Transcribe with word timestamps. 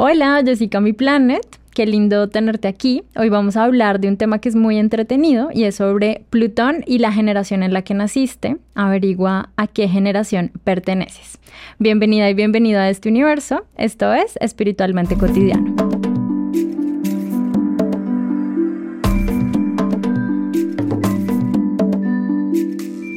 Hola, 0.00 0.40
Jessica 0.44 0.80
Mi 0.80 0.92
Planet. 0.92 1.44
Qué 1.74 1.84
lindo 1.84 2.28
tenerte 2.28 2.68
aquí. 2.68 3.02
Hoy 3.16 3.30
vamos 3.30 3.56
a 3.56 3.64
hablar 3.64 3.98
de 3.98 4.06
un 4.06 4.16
tema 4.16 4.38
que 4.38 4.48
es 4.48 4.54
muy 4.54 4.78
entretenido 4.78 5.48
y 5.52 5.64
es 5.64 5.74
sobre 5.74 6.22
Plutón 6.30 6.84
y 6.86 6.98
la 6.98 7.10
generación 7.10 7.64
en 7.64 7.72
la 7.72 7.82
que 7.82 7.94
naciste. 7.94 8.58
Averigua 8.76 9.50
a 9.56 9.66
qué 9.66 9.88
generación 9.88 10.52
perteneces. 10.62 11.40
Bienvenida 11.80 12.30
y 12.30 12.34
bienvenido 12.34 12.78
a 12.78 12.88
este 12.88 13.08
universo. 13.08 13.64
Esto 13.76 14.14
es 14.14 14.36
Espiritualmente 14.40 15.18
Cotidiano. 15.18 15.74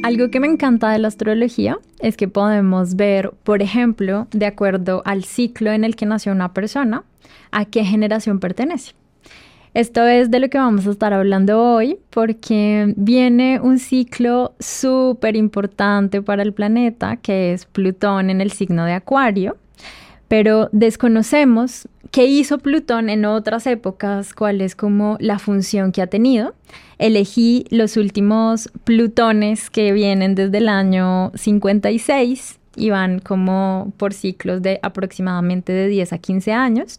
Algo 0.02 0.30
que 0.30 0.40
me 0.40 0.48
encanta 0.48 0.90
de 0.90 0.98
la 0.98 1.08
astrología 1.08 1.78
es 2.00 2.16
que 2.16 2.26
podemos 2.26 2.96
ver, 2.96 3.32
por 3.44 3.62
ejemplo, 3.62 4.26
de 4.32 4.46
acuerdo 4.46 5.02
al 5.04 5.24
ciclo 5.24 5.70
en 5.70 5.84
el 5.84 5.94
que 5.94 6.06
nació 6.06 6.32
una 6.32 6.52
persona, 6.52 7.04
a 7.52 7.66
qué 7.66 7.84
generación 7.84 8.40
pertenece. 8.40 8.94
Esto 9.74 10.06
es 10.06 10.30
de 10.30 10.40
lo 10.40 10.50
que 10.50 10.58
vamos 10.58 10.86
a 10.86 10.90
estar 10.90 11.12
hablando 11.14 11.62
hoy 11.62 11.98
porque 12.10 12.92
viene 12.96 13.58
un 13.60 13.78
ciclo 13.78 14.54
súper 14.58 15.34
importante 15.34 16.20
para 16.20 16.42
el 16.42 16.52
planeta 16.52 17.16
que 17.16 17.52
es 17.52 17.64
Plutón 17.64 18.28
en 18.28 18.42
el 18.42 18.50
signo 18.50 18.84
de 18.84 18.92
Acuario, 18.92 19.56
pero 20.32 20.70
desconocemos 20.72 21.88
qué 22.10 22.24
hizo 22.24 22.56
Plutón 22.56 23.10
en 23.10 23.26
otras 23.26 23.66
épocas, 23.66 24.32
cuál 24.32 24.62
es 24.62 24.74
como 24.74 25.18
la 25.20 25.38
función 25.38 25.92
que 25.92 26.00
ha 26.00 26.06
tenido 26.06 26.54
elegí 26.96 27.66
los 27.68 27.98
últimos 27.98 28.70
plutones 28.84 29.68
que 29.68 29.92
vienen 29.92 30.34
desde 30.34 30.56
el 30.56 30.70
año 30.70 31.32
56 31.34 32.58
y 32.76 32.88
van 32.88 33.18
como 33.18 33.92
por 33.98 34.14
ciclos 34.14 34.62
de 34.62 34.80
aproximadamente 34.82 35.70
de 35.70 35.88
10 35.88 36.14
a 36.14 36.18
15 36.18 36.52
años. 36.54 36.98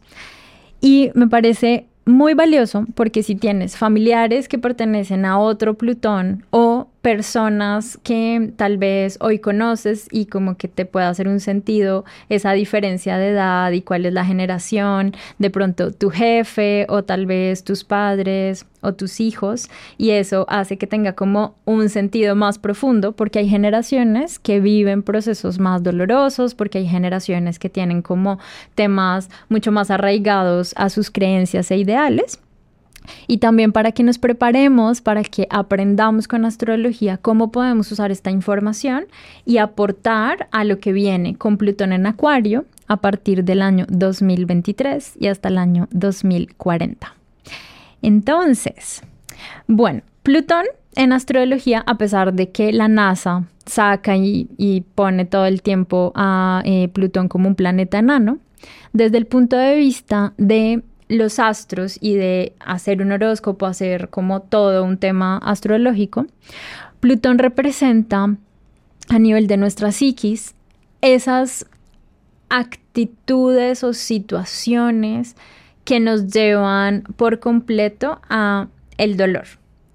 Y 0.79 1.09
me 1.15 1.27
parece 1.27 1.87
muy 2.05 2.35
valioso 2.35 2.85
porque 2.93 3.23
si 3.23 3.33
tienes 3.33 3.77
familiares 3.77 4.47
que 4.47 4.59
pertenecen 4.59 5.25
a 5.25 5.39
otro 5.39 5.73
Plutón 5.73 6.45
o 6.51 6.62
personas 7.03 7.99
que 8.01 8.53
tal 8.55 8.77
vez 8.77 9.17
hoy 9.19 9.39
conoces 9.39 10.07
y 10.09 10.27
como 10.27 10.55
que 10.55 10.69
te 10.69 10.85
pueda 10.85 11.09
hacer 11.09 11.27
un 11.27 11.41
sentido 11.41 12.05
esa 12.29 12.53
diferencia 12.53 13.17
de 13.17 13.31
edad 13.31 13.71
y 13.73 13.81
cuál 13.81 14.05
es 14.05 14.13
la 14.13 14.23
generación, 14.23 15.13
de 15.37 15.49
pronto 15.49 15.91
tu 15.91 16.09
jefe 16.09 16.85
o 16.87 17.03
tal 17.03 17.25
vez 17.25 17.65
tus 17.65 17.83
padres 17.83 18.65
o 18.79 18.93
tus 18.93 19.19
hijos 19.19 19.69
y 19.97 20.11
eso 20.11 20.45
hace 20.47 20.77
que 20.77 20.87
tenga 20.87 21.11
como 21.11 21.55
un 21.65 21.89
sentido 21.89 22.37
más 22.37 22.57
profundo 22.57 23.11
porque 23.11 23.39
hay 23.39 23.49
generaciones 23.49 24.39
que 24.39 24.61
viven 24.61 25.03
procesos 25.03 25.59
más 25.59 25.83
dolorosos, 25.83 26.55
porque 26.55 26.77
hay 26.77 26.87
generaciones 26.87 27.59
que 27.59 27.69
tienen 27.69 28.01
como 28.01 28.39
temas 28.75 29.29
mucho 29.49 29.73
más 29.73 29.91
arraigados 29.91 30.73
a 30.77 30.87
sus 30.87 31.11
creencias 31.11 31.69
e 31.69 31.75
ideales 31.75 32.39
y 33.27 33.37
también 33.37 33.71
para 33.71 33.91
que 33.91 34.03
nos 34.03 34.17
preparemos, 34.17 35.01
para 35.01 35.23
que 35.23 35.47
aprendamos 35.49 36.27
con 36.27 36.45
astrología 36.45 37.17
cómo 37.17 37.51
podemos 37.51 37.91
usar 37.91 38.11
esta 38.11 38.31
información 38.31 39.05
y 39.45 39.57
aportar 39.57 40.47
a 40.51 40.63
lo 40.63 40.79
que 40.79 40.93
viene 40.93 41.35
con 41.35 41.57
Plutón 41.57 41.93
en 41.93 42.05
Acuario 42.05 42.65
a 42.87 42.97
partir 42.97 43.43
del 43.43 43.61
año 43.61 43.85
2023 43.89 45.13
y 45.19 45.27
hasta 45.27 45.49
el 45.49 45.57
año 45.57 45.87
2040. 45.91 47.15
Entonces, 48.01 49.01
bueno, 49.67 50.01
Plutón 50.23 50.65
en 50.95 51.11
astrología, 51.11 51.83
a 51.85 51.97
pesar 51.97 52.33
de 52.33 52.49
que 52.51 52.71
la 52.71 52.87
NASA 52.87 53.45
saca 53.65 54.15
y, 54.15 54.85
pone 54.95 55.25
todo 55.25 55.45
el 55.45 55.61
tiempo 55.61 56.11
a 56.15 56.61
eh, 56.65 56.89
Plutón 56.89 57.27
como 57.27 57.47
un 57.47 57.55
planeta 57.55 57.99
enano, 57.99 58.39
desde 58.91 59.17
el 59.17 59.25
punto 59.25 59.57
de 59.57 59.75
vista 59.75 60.33
de 60.37 60.83
los 61.07 61.39
astros 61.39 61.97
y 62.01 62.15
de 62.15 62.53
hacer 62.59 63.01
un 63.01 63.11
horóscopo, 63.11 63.65
hacer 63.65 64.09
como 64.09 64.41
todo 64.41 64.83
un 64.83 64.97
tema 64.97 65.37
astrológico, 65.37 66.25
Plutón 66.99 67.37
representa 67.37 68.35
a 69.09 69.19
nivel 69.19 69.47
de 69.47 69.57
nuestra 69.57 69.91
psiquis 69.91 70.55
esas 71.01 71.65
actitudes 72.49 73.83
o 73.83 73.93
situaciones 73.93 75.35
que 75.83 75.99
nos 75.99 76.27
llevan 76.31 77.03
por 77.17 77.39
completo 77.39 78.21
a 78.29 78.67
el 78.97 79.17
dolor, 79.17 79.45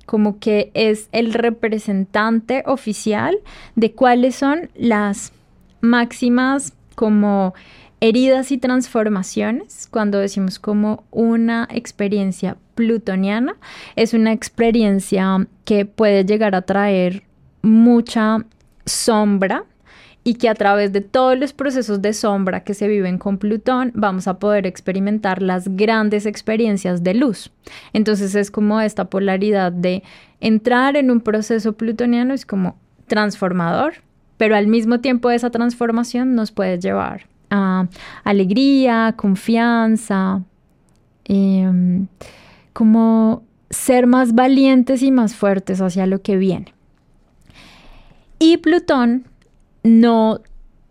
como 0.04 0.38
que 0.38 0.70
es 0.74 1.08
el 1.12 1.32
representante 1.32 2.62
oficial 2.66 3.38
de 3.74 3.92
cuáles 3.92 4.34
son 4.34 4.70
las 4.76 5.32
máximas 5.80 6.74
como 6.94 7.54
heridas 8.00 8.52
y 8.52 8.58
transformaciones, 8.58 9.88
cuando 9.90 10.18
decimos 10.18 10.58
como 10.58 11.04
una 11.10 11.66
experiencia 11.70 12.56
plutoniana, 12.74 13.56
es 13.96 14.14
una 14.14 14.32
experiencia 14.32 15.46
que 15.64 15.84
puede 15.84 16.24
llegar 16.24 16.54
a 16.54 16.62
traer 16.62 17.24
mucha 17.62 18.44
sombra 18.84 19.64
y 20.24 20.34
que 20.34 20.48
a 20.48 20.54
través 20.54 20.92
de 20.92 21.00
todos 21.00 21.38
los 21.38 21.52
procesos 21.52 22.02
de 22.02 22.12
sombra 22.12 22.62
que 22.62 22.74
se 22.74 22.86
viven 22.86 23.18
con 23.18 23.38
Plutón 23.38 23.92
vamos 23.94 24.28
a 24.28 24.38
poder 24.38 24.66
experimentar 24.66 25.42
las 25.42 25.68
grandes 25.76 26.26
experiencias 26.26 27.02
de 27.02 27.14
luz. 27.14 27.50
Entonces 27.92 28.34
es 28.34 28.50
como 28.50 28.80
esta 28.80 29.06
polaridad 29.06 29.72
de 29.72 30.02
entrar 30.40 30.96
en 30.96 31.10
un 31.10 31.20
proceso 31.20 31.72
plutoniano 31.72 32.34
es 32.34 32.44
como 32.44 32.76
transformador, 33.06 33.94
pero 34.36 34.54
al 34.54 34.66
mismo 34.66 35.00
tiempo 35.00 35.30
esa 35.30 35.50
transformación 35.50 36.34
nos 36.34 36.52
puede 36.52 36.78
llevar 36.78 37.26
alegría, 37.50 39.14
confianza, 39.16 40.42
em, 41.24 42.06
como 42.72 43.42
ser 43.70 44.06
más 44.06 44.34
valientes 44.34 45.02
y 45.02 45.10
más 45.10 45.34
fuertes 45.34 45.80
hacia 45.80 46.06
lo 46.06 46.22
que 46.22 46.36
viene. 46.36 46.74
Y 48.38 48.58
Plutón 48.58 49.24
no 49.82 50.40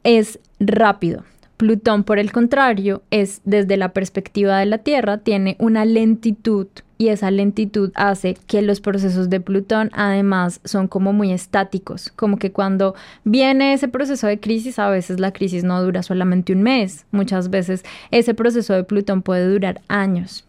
es 0.03 0.39
rápido. 0.59 1.23
Plutón, 1.57 2.03
por 2.03 2.19
el 2.19 2.31
contrario, 2.31 3.01
es 3.09 3.41
desde 3.43 3.77
la 3.77 3.93
perspectiva 3.93 4.59
de 4.59 4.67
la 4.67 4.77
Tierra, 4.77 5.17
tiene 5.17 5.55
una 5.59 5.85
lentitud 5.85 6.67
y 6.97 7.09
esa 7.09 7.31
lentitud 7.31 7.91
hace 7.95 8.35
que 8.47 8.61
los 8.61 8.81
procesos 8.81 9.29
de 9.29 9.39
Plutón 9.39 9.91
además 9.93 10.59
son 10.63 10.87
como 10.87 11.13
muy 11.13 11.31
estáticos, 11.31 12.11
como 12.15 12.37
que 12.37 12.51
cuando 12.51 12.95
viene 13.23 13.73
ese 13.73 13.87
proceso 13.87 14.27
de 14.27 14.39
crisis, 14.39 14.79
a 14.79 14.89
veces 14.89 15.19
la 15.19 15.31
crisis 15.31 15.63
no 15.63 15.81
dura 15.83 16.03
solamente 16.03 16.53
un 16.53 16.63
mes, 16.63 17.05
muchas 17.11 17.49
veces 17.49 17.83
ese 18.11 18.33
proceso 18.33 18.73
de 18.73 18.83
Plutón 18.83 19.21
puede 19.21 19.47
durar 19.47 19.81
años. 19.87 20.45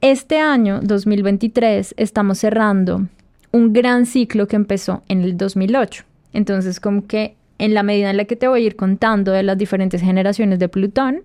Este 0.00 0.38
año, 0.38 0.80
2023, 0.82 1.94
estamos 1.96 2.38
cerrando 2.38 3.08
un 3.50 3.72
gran 3.72 4.06
ciclo 4.06 4.46
que 4.46 4.56
empezó 4.56 5.02
en 5.08 5.22
el 5.22 5.36
2008. 5.36 6.04
Entonces, 6.32 6.78
como 6.78 7.06
que 7.06 7.34
en 7.58 7.74
la 7.74 7.82
medida 7.82 8.10
en 8.10 8.16
la 8.16 8.24
que 8.24 8.36
te 8.36 8.48
voy 8.48 8.62
a 8.62 8.66
ir 8.66 8.76
contando 8.76 9.32
de 9.32 9.42
las 9.42 9.58
diferentes 9.58 10.00
generaciones 10.00 10.58
de 10.58 10.68
Plutón, 10.68 11.22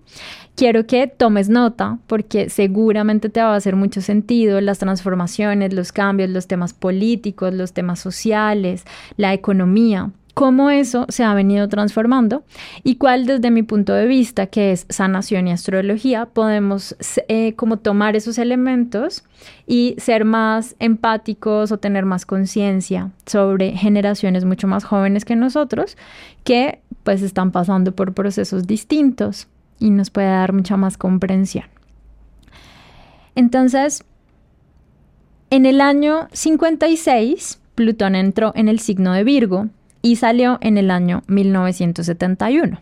quiero 0.56 0.86
que 0.86 1.06
tomes 1.06 1.48
nota 1.48 1.98
porque 2.06 2.50
seguramente 2.50 3.28
te 3.28 3.40
va 3.40 3.54
a 3.54 3.56
hacer 3.56 3.76
mucho 3.76 4.00
sentido 4.00 4.60
las 4.60 4.78
transformaciones, 4.78 5.72
los 5.72 5.92
cambios, 5.92 6.30
los 6.30 6.46
temas 6.46 6.74
políticos, 6.74 7.54
los 7.54 7.72
temas 7.72 8.00
sociales, 8.00 8.84
la 9.16 9.32
economía 9.32 10.10
cómo 10.34 10.70
eso 10.70 11.06
se 11.08 11.22
ha 11.24 11.32
venido 11.32 11.68
transformando 11.68 12.42
y 12.82 12.96
cuál 12.96 13.24
desde 13.24 13.50
mi 13.50 13.62
punto 13.62 13.94
de 13.94 14.06
vista, 14.06 14.48
que 14.48 14.72
es 14.72 14.84
sanación 14.88 15.46
y 15.46 15.52
astrología, 15.52 16.26
podemos 16.26 16.96
eh, 17.28 17.54
como 17.54 17.78
tomar 17.78 18.16
esos 18.16 18.38
elementos 18.38 19.24
y 19.66 19.94
ser 19.98 20.24
más 20.24 20.74
empáticos 20.80 21.70
o 21.70 21.78
tener 21.78 22.04
más 22.04 22.26
conciencia 22.26 23.12
sobre 23.26 23.72
generaciones 23.72 24.44
mucho 24.44 24.66
más 24.66 24.84
jóvenes 24.84 25.24
que 25.24 25.36
nosotros 25.36 25.96
que 26.42 26.80
pues 27.04 27.22
están 27.22 27.52
pasando 27.52 27.92
por 27.92 28.12
procesos 28.12 28.66
distintos 28.66 29.46
y 29.78 29.90
nos 29.90 30.10
puede 30.10 30.28
dar 30.28 30.52
mucha 30.52 30.76
más 30.76 30.96
comprensión. 30.96 31.66
Entonces, 33.36 34.04
en 35.50 35.66
el 35.66 35.80
año 35.80 36.28
56, 36.32 37.60
Plutón 37.74 38.14
entró 38.14 38.52
en 38.54 38.68
el 38.68 38.78
signo 38.78 39.12
de 39.12 39.24
Virgo 39.24 39.68
y 40.04 40.16
salió 40.16 40.58
en 40.60 40.76
el 40.76 40.90
año 40.90 41.22
1971. 41.28 42.78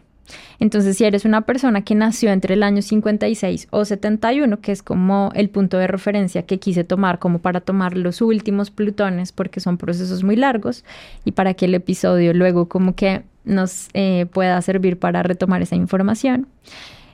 Entonces, 0.59 0.97
si 0.97 1.05
eres 1.05 1.25
una 1.25 1.43
persona 1.43 1.83
que 1.83 1.95
nació 1.95 2.33
entre 2.33 2.55
el 2.55 2.65
año 2.65 2.83
56 2.83 3.69
o 3.71 3.85
71, 3.85 4.61
que 4.61 4.73
es 4.73 4.83
como 4.83 5.31
el 5.37 5.49
punto 5.49 5.79
de 5.79 5.87
referencia 5.87 6.43
que 6.43 6.59
quise 6.59 6.83
tomar 6.83 7.21
como 7.21 7.39
para 7.39 7.61
tomar 7.61 7.97
los 7.97 8.23
últimos 8.23 8.73
plutones, 8.73 9.31
porque 9.31 9.61
son 9.61 9.79
procesos 9.79 10.25
muy 10.25 10.35
largos, 10.35 10.85
y 11.25 11.31
para 11.31 11.55
que 11.55 11.67
el 11.67 11.77
episodio 11.77 12.35
luego 12.35 12.69
como 12.69 12.97
que 12.97 13.23
nos 13.45 13.89
eh, 13.95 14.27
pueda 14.33 14.61
servir 14.61 14.99
para 14.99 15.23
retomar 15.23 15.63
esa 15.63 15.77
información. 15.77 16.49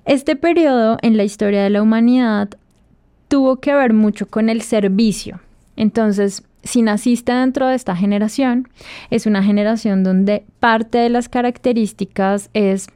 Este 0.07 0.37
periodo 0.37 0.97
en 1.03 1.19
la 1.19 1.25
historia 1.25 1.63
de 1.63 1.71
la 1.71 1.83
humanidad 1.83 2.49
tuvo 3.29 3.57
que 3.57 3.75
ver 3.75 3.93
mucho 3.93 4.27
con 4.27 4.49
el 4.49 4.63
servicio. 4.63 5.39
Entonces, 5.77 6.45
si 6.63 6.83
naciste 6.83 7.33
dentro 7.33 7.67
de 7.69 7.75
esta 7.75 7.97
generación, 7.97 8.69
es 9.11 9.27
una 9.27 9.43
generación 9.43 10.05
donde 10.05 10.45
parte 10.61 10.99
de 10.99 11.09
las 11.09 11.29
características 11.29 12.51
es 12.53 12.89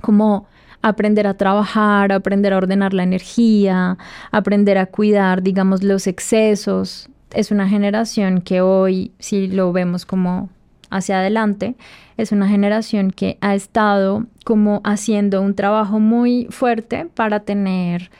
como 0.00 0.46
aprender 0.82 1.26
a 1.26 1.34
trabajar, 1.34 2.12
aprender 2.12 2.52
a 2.52 2.58
ordenar 2.58 2.92
la 2.92 3.04
energía, 3.04 3.96
aprender 4.30 4.78
a 4.78 4.86
cuidar, 4.86 5.42
digamos, 5.42 5.82
los 5.82 6.06
excesos. 6.06 7.08
Es 7.32 7.50
una 7.50 7.68
generación 7.68 8.40
que 8.42 8.60
hoy, 8.60 9.12
si 9.18 9.46
lo 9.46 9.72
vemos 9.72 10.04
como 10.04 10.50
hacia 10.90 11.20
adelante, 11.20 11.76
es 12.16 12.32
una 12.32 12.48
generación 12.48 13.10
que 13.10 13.38
ha 13.40 13.54
estado 13.54 14.26
como 14.44 14.80
haciendo 14.84 15.40
un 15.40 15.54
trabajo 15.54 15.98
muy 16.00 16.46
fuerte 16.50 17.06
para 17.14 17.40
tener 17.40 18.10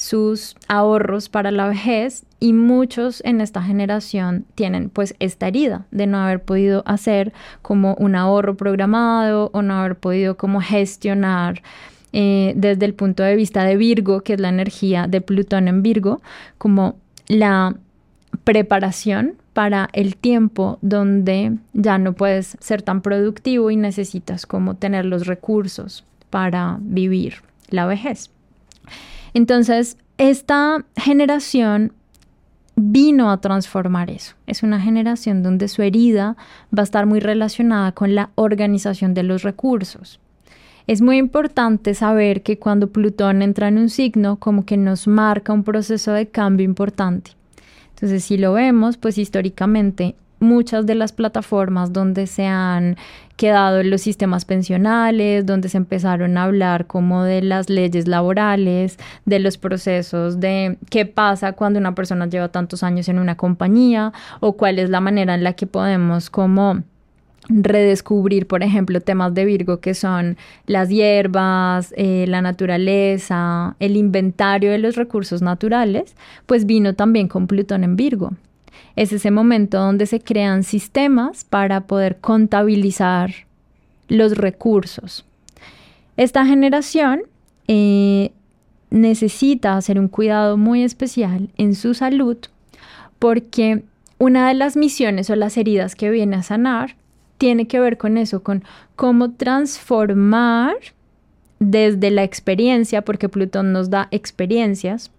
sus 0.00 0.56
ahorros 0.66 1.28
para 1.28 1.50
la 1.50 1.68
vejez 1.68 2.24
y 2.38 2.54
muchos 2.54 3.22
en 3.22 3.42
esta 3.42 3.60
generación 3.60 4.46
tienen 4.54 4.88
pues 4.88 5.14
esta 5.18 5.48
herida 5.48 5.84
de 5.90 6.06
no 6.06 6.16
haber 6.16 6.42
podido 6.42 6.82
hacer 6.86 7.34
como 7.60 7.96
un 7.96 8.16
ahorro 8.16 8.56
programado 8.56 9.50
o 9.52 9.60
no 9.60 9.74
haber 9.74 9.96
podido 9.96 10.38
como 10.38 10.62
gestionar 10.62 11.60
eh, 12.14 12.54
desde 12.56 12.86
el 12.86 12.94
punto 12.94 13.22
de 13.22 13.36
vista 13.36 13.62
de 13.64 13.76
Virgo, 13.76 14.22
que 14.22 14.32
es 14.32 14.40
la 14.40 14.48
energía 14.48 15.06
de 15.06 15.20
Plutón 15.20 15.68
en 15.68 15.82
Virgo, 15.82 16.22
como 16.56 16.96
la 17.28 17.76
preparación 18.42 19.34
para 19.52 19.90
el 19.92 20.16
tiempo 20.16 20.78
donde 20.80 21.58
ya 21.74 21.98
no 21.98 22.14
puedes 22.14 22.56
ser 22.60 22.80
tan 22.80 23.02
productivo 23.02 23.70
y 23.70 23.76
necesitas 23.76 24.46
como 24.46 24.76
tener 24.76 25.04
los 25.04 25.26
recursos 25.26 26.06
para 26.30 26.78
vivir 26.80 27.42
la 27.68 27.84
vejez. 27.84 28.30
Entonces, 29.34 29.96
esta 30.18 30.84
generación 30.96 31.92
vino 32.76 33.30
a 33.30 33.40
transformar 33.40 34.10
eso. 34.10 34.34
Es 34.46 34.62
una 34.62 34.80
generación 34.80 35.42
donde 35.42 35.68
su 35.68 35.82
herida 35.82 36.36
va 36.76 36.82
a 36.82 36.84
estar 36.84 37.06
muy 37.06 37.20
relacionada 37.20 37.92
con 37.92 38.14
la 38.14 38.30
organización 38.34 39.14
de 39.14 39.22
los 39.22 39.42
recursos. 39.42 40.20
Es 40.86 41.02
muy 41.02 41.18
importante 41.18 41.94
saber 41.94 42.42
que 42.42 42.58
cuando 42.58 42.88
Plutón 42.90 43.42
entra 43.42 43.68
en 43.68 43.78
un 43.78 43.90
signo, 43.90 44.36
como 44.36 44.64
que 44.64 44.76
nos 44.76 45.06
marca 45.06 45.52
un 45.52 45.62
proceso 45.62 46.12
de 46.12 46.28
cambio 46.28 46.64
importante. 46.64 47.32
Entonces, 47.90 48.24
si 48.24 48.38
lo 48.38 48.54
vemos, 48.54 48.96
pues 48.96 49.18
históricamente 49.18 50.16
muchas 50.40 50.86
de 50.86 50.94
las 50.94 51.12
plataformas 51.12 51.92
donde 51.92 52.26
se 52.26 52.46
han 52.46 52.96
quedado 53.40 53.82
los 53.82 54.02
sistemas 54.02 54.44
pensionales, 54.44 55.46
donde 55.46 55.70
se 55.70 55.78
empezaron 55.78 56.36
a 56.36 56.44
hablar 56.44 56.86
como 56.86 57.24
de 57.24 57.40
las 57.40 57.70
leyes 57.70 58.06
laborales, 58.06 58.98
de 59.24 59.38
los 59.38 59.56
procesos 59.56 60.40
de 60.40 60.76
qué 60.90 61.06
pasa 61.06 61.52
cuando 61.52 61.78
una 61.78 61.94
persona 61.94 62.26
lleva 62.26 62.48
tantos 62.48 62.82
años 62.82 63.08
en 63.08 63.18
una 63.18 63.38
compañía 63.38 64.12
o 64.40 64.58
cuál 64.58 64.78
es 64.78 64.90
la 64.90 65.00
manera 65.00 65.34
en 65.34 65.42
la 65.42 65.54
que 65.54 65.66
podemos 65.66 66.28
como 66.28 66.82
redescubrir, 67.48 68.46
por 68.46 68.62
ejemplo, 68.62 69.00
temas 69.00 69.32
de 69.32 69.46
Virgo 69.46 69.80
que 69.80 69.94
son 69.94 70.36
las 70.66 70.90
hierbas, 70.90 71.94
eh, 71.96 72.26
la 72.28 72.42
naturaleza, 72.42 73.74
el 73.80 73.96
inventario 73.96 74.70
de 74.70 74.76
los 74.76 74.96
recursos 74.96 75.40
naturales, 75.40 76.14
pues 76.44 76.66
vino 76.66 76.92
también 76.92 77.26
con 77.26 77.46
Plutón 77.46 77.84
en 77.84 77.96
Virgo. 77.96 78.32
Es 78.96 79.12
ese 79.12 79.30
momento 79.30 79.78
donde 79.78 80.06
se 80.06 80.20
crean 80.20 80.62
sistemas 80.62 81.44
para 81.44 81.82
poder 81.82 82.18
contabilizar 82.18 83.32
los 84.08 84.36
recursos. 84.36 85.24
Esta 86.16 86.44
generación 86.44 87.22
eh, 87.68 88.32
necesita 88.90 89.76
hacer 89.76 89.98
un 89.98 90.08
cuidado 90.08 90.56
muy 90.56 90.82
especial 90.82 91.48
en 91.56 91.74
su 91.74 91.94
salud 91.94 92.36
porque 93.20 93.84
una 94.18 94.48
de 94.48 94.54
las 94.54 94.76
misiones 94.76 95.30
o 95.30 95.36
las 95.36 95.56
heridas 95.56 95.94
que 95.94 96.10
viene 96.10 96.36
a 96.36 96.42
sanar 96.42 96.96
tiene 97.38 97.68
que 97.68 97.78
ver 97.80 97.96
con 97.96 98.18
eso, 98.18 98.42
con 98.42 98.64
cómo 98.96 99.30
transformar 99.30 100.74
desde 101.58 102.10
la 102.10 102.24
experiencia, 102.24 103.02
porque 103.02 103.28
Plutón 103.28 103.72
nos 103.72 103.88
da 103.88 104.08
experiencias, 104.10 105.10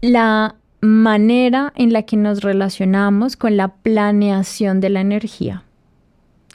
la 0.00 0.54
manera 0.82 1.72
en 1.76 1.92
la 1.92 2.02
que 2.02 2.16
nos 2.16 2.42
relacionamos 2.42 3.36
con 3.36 3.56
la 3.56 3.68
planeación 3.68 4.80
de 4.80 4.90
la 4.90 5.00
energía. 5.00 5.62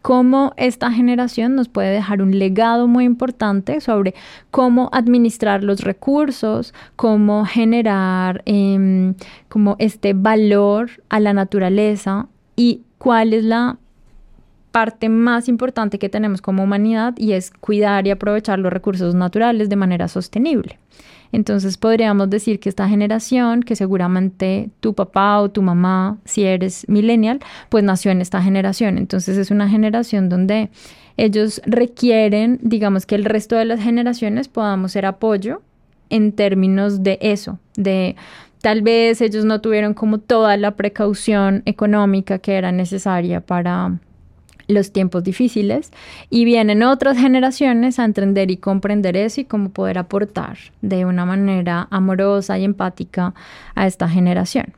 Cómo 0.01 0.53
esta 0.57 0.91
generación 0.91 1.55
nos 1.55 1.69
puede 1.69 1.91
dejar 1.91 2.21
un 2.21 2.37
legado 2.37 2.87
muy 2.87 3.05
importante 3.05 3.81
sobre 3.81 4.13
cómo 4.51 4.89
administrar 4.91 5.63
los 5.63 5.81
recursos, 5.81 6.73
cómo 6.95 7.45
generar 7.45 8.43
em, 8.45 9.15
como 9.49 9.75
este 9.79 10.13
valor 10.13 10.91
a 11.09 11.19
la 11.19 11.33
naturaleza 11.33 12.27
y 12.55 12.81
cuál 12.97 13.33
es 13.33 13.45
la 13.45 13.77
parte 14.71 15.09
más 15.09 15.47
importante 15.47 15.99
que 15.99 16.09
tenemos 16.09 16.41
como 16.41 16.63
humanidad 16.63 17.13
y 17.17 17.31
es 17.31 17.51
cuidar 17.51 18.05
y 18.07 18.11
aprovechar 18.11 18.59
los 18.59 18.71
recursos 18.71 19.15
naturales 19.15 19.69
de 19.69 19.75
manera 19.77 20.07
sostenible. 20.07 20.79
Entonces 21.31 21.77
podríamos 21.77 22.29
decir 22.29 22.59
que 22.59 22.69
esta 22.69 22.87
generación, 22.87 23.63
que 23.63 23.75
seguramente 23.75 24.69
tu 24.79 24.93
papá 24.93 25.39
o 25.39 25.49
tu 25.49 25.61
mamá, 25.61 26.17
si 26.25 26.43
eres 26.43 26.87
millennial, 26.87 27.39
pues 27.69 27.83
nació 27.83 28.11
en 28.11 28.21
esta 28.21 28.41
generación. 28.41 28.97
Entonces 28.97 29.37
es 29.37 29.51
una 29.51 29.69
generación 29.69 30.29
donde 30.29 30.69
ellos 31.17 31.61
requieren, 31.65 32.59
digamos 32.61 33.05
que 33.05 33.15
el 33.15 33.25
resto 33.25 33.55
de 33.55 33.65
las 33.65 33.81
generaciones 33.81 34.47
podamos 34.47 34.91
ser 34.91 35.05
apoyo 35.05 35.61
en 36.09 36.31
términos 36.31 37.03
de 37.03 37.17
eso, 37.21 37.59
de 37.75 38.15
tal 38.61 38.81
vez 38.81 39.21
ellos 39.21 39.43
no 39.43 39.61
tuvieron 39.61 39.93
como 39.93 40.19
toda 40.19 40.55
la 40.57 40.71
precaución 40.75 41.63
económica 41.65 42.39
que 42.39 42.53
era 42.53 42.71
necesaria 42.71 43.41
para 43.41 43.99
los 44.67 44.91
tiempos 44.91 45.23
difíciles 45.23 45.91
y 46.29 46.45
vienen 46.45 46.83
otras 46.83 47.17
generaciones 47.17 47.99
a 47.99 48.05
entender 48.05 48.51
y 48.51 48.57
comprender 48.57 49.15
eso 49.15 49.41
y 49.41 49.45
cómo 49.45 49.69
poder 49.69 49.97
aportar 49.97 50.57
de 50.81 51.05
una 51.05 51.25
manera 51.25 51.87
amorosa 51.89 52.57
y 52.57 52.65
empática 52.65 53.33
a 53.75 53.87
esta 53.87 54.09
generación. 54.09 54.73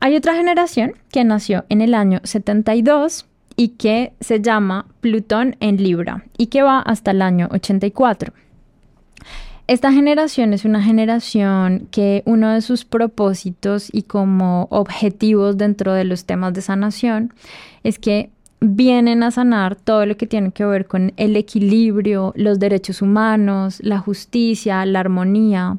Hay 0.00 0.16
otra 0.16 0.34
generación 0.34 0.94
que 1.10 1.24
nació 1.24 1.64
en 1.68 1.80
el 1.80 1.94
año 1.94 2.20
72 2.24 3.26
y 3.56 3.68
que 3.68 4.14
se 4.20 4.40
llama 4.40 4.86
Plutón 5.00 5.56
en 5.60 5.76
Libra 5.76 6.24
y 6.36 6.46
que 6.46 6.62
va 6.62 6.80
hasta 6.80 7.12
el 7.12 7.22
año 7.22 7.48
84. 7.52 8.32
Esta 9.68 9.92
generación 9.92 10.52
es 10.52 10.64
una 10.64 10.82
generación 10.82 11.86
que 11.90 12.22
uno 12.26 12.50
de 12.50 12.62
sus 12.62 12.84
propósitos 12.84 13.88
y 13.92 14.02
como 14.02 14.66
objetivos 14.70 15.56
dentro 15.56 15.92
de 15.92 16.04
los 16.04 16.24
temas 16.24 16.52
de 16.52 16.62
sanación 16.62 17.32
es 17.82 17.98
que 17.98 18.30
vienen 18.60 19.22
a 19.22 19.30
sanar 19.30 19.74
todo 19.74 20.06
lo 20.06 20.16
que 20.16 20.26
tiene 20.26 20.52
que 20.52 20.64
ver 20.64 20.86
con 20.86 21.12
el 21.16 21.36
equilibrio, 21.36 22.32
los 22.36 22.58
derechos 22.58 23.02
humanos, 23.02 23.80
la 23.82 23.98
justicia, 23.98 24.86
la 24.86 25.00
armonía. 25.00 25.78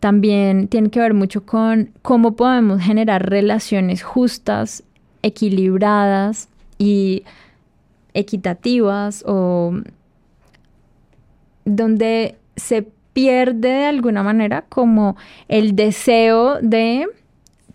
También 0.00 0.68
tiene 0.68 0.90
que 0.90 1.00
ver 1.00 1.14
mucho 1.14 1.46
con 1.46 1.90
cómo 2.02 2.34
podemos 2.34 2.82
generar 2.82 3.30
relaciones 3.30 4.02
justas, 4.02 4.82
equilibradas 5.22 6.48
y 6.78 7.22
equitativas 8.12 9.22
o 9.26 9.74
donde 11.64 12.36
se 12.56 12.88
pierde 13.12 13.68
de 13.68 13.84
alguna 13.86 14.22
manera 14.22 14.62
como 14.68 15.16
el 15.48 15.76
deseo 15.76 16.60
de 16.60 17.06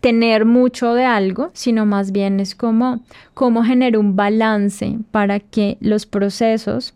tener 0.02 0.46
mucho 0.46 0.94
de 0.94 1.06
algo, 1.06 1.52
sino 1.54 1.86
más 1.86 2.12
bien 2.12 2.40
es 2.40 2.56
como 2.56 3.02
cómo 3.34 3.64
generar 3.64 3.98
un 3.98 4.16
balance 4.16 4.98
para 5.12 5.40
que 5.40 5.78
los 5.80 6.06
procesos 6.06 6.96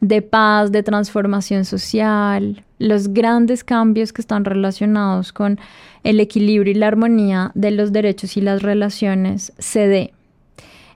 de 0.00 0.20
paz, 0.20 0.70
de 0.70 0.82
transformación 0.82 1.64
social, 1.64 2.62
los 2.78 3.08
grandes 3.08 3.64
cambios 3.64 4.12
que 4.12 4.20
están 4.20 4.44
relacionados 4.44 5.32
con 5.32 5.58
el 6.04 6.20
equilibrio 6.20 6.72
y 6.72 6.74
la 6.74 6.88
armonía 6.88 7.50
de 7.54 7.70
los 7.70 7.90
derechos 7.90 8.36
y 8.36 8.42
las 8.42 8.62
relaciones 8.62 9.52
se 9.58 9.88
dé. 9.88 10.12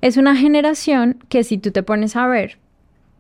Es 0.03 0.19
una 0.19 0.37
generación 0.37 1.25
que 1.29 1.43
si 1.43 1.57
tú 1.57 1.71
te 1.71 1.83
pones 1.83 2.15
a 2.17 2.27
ver 2.27 2.59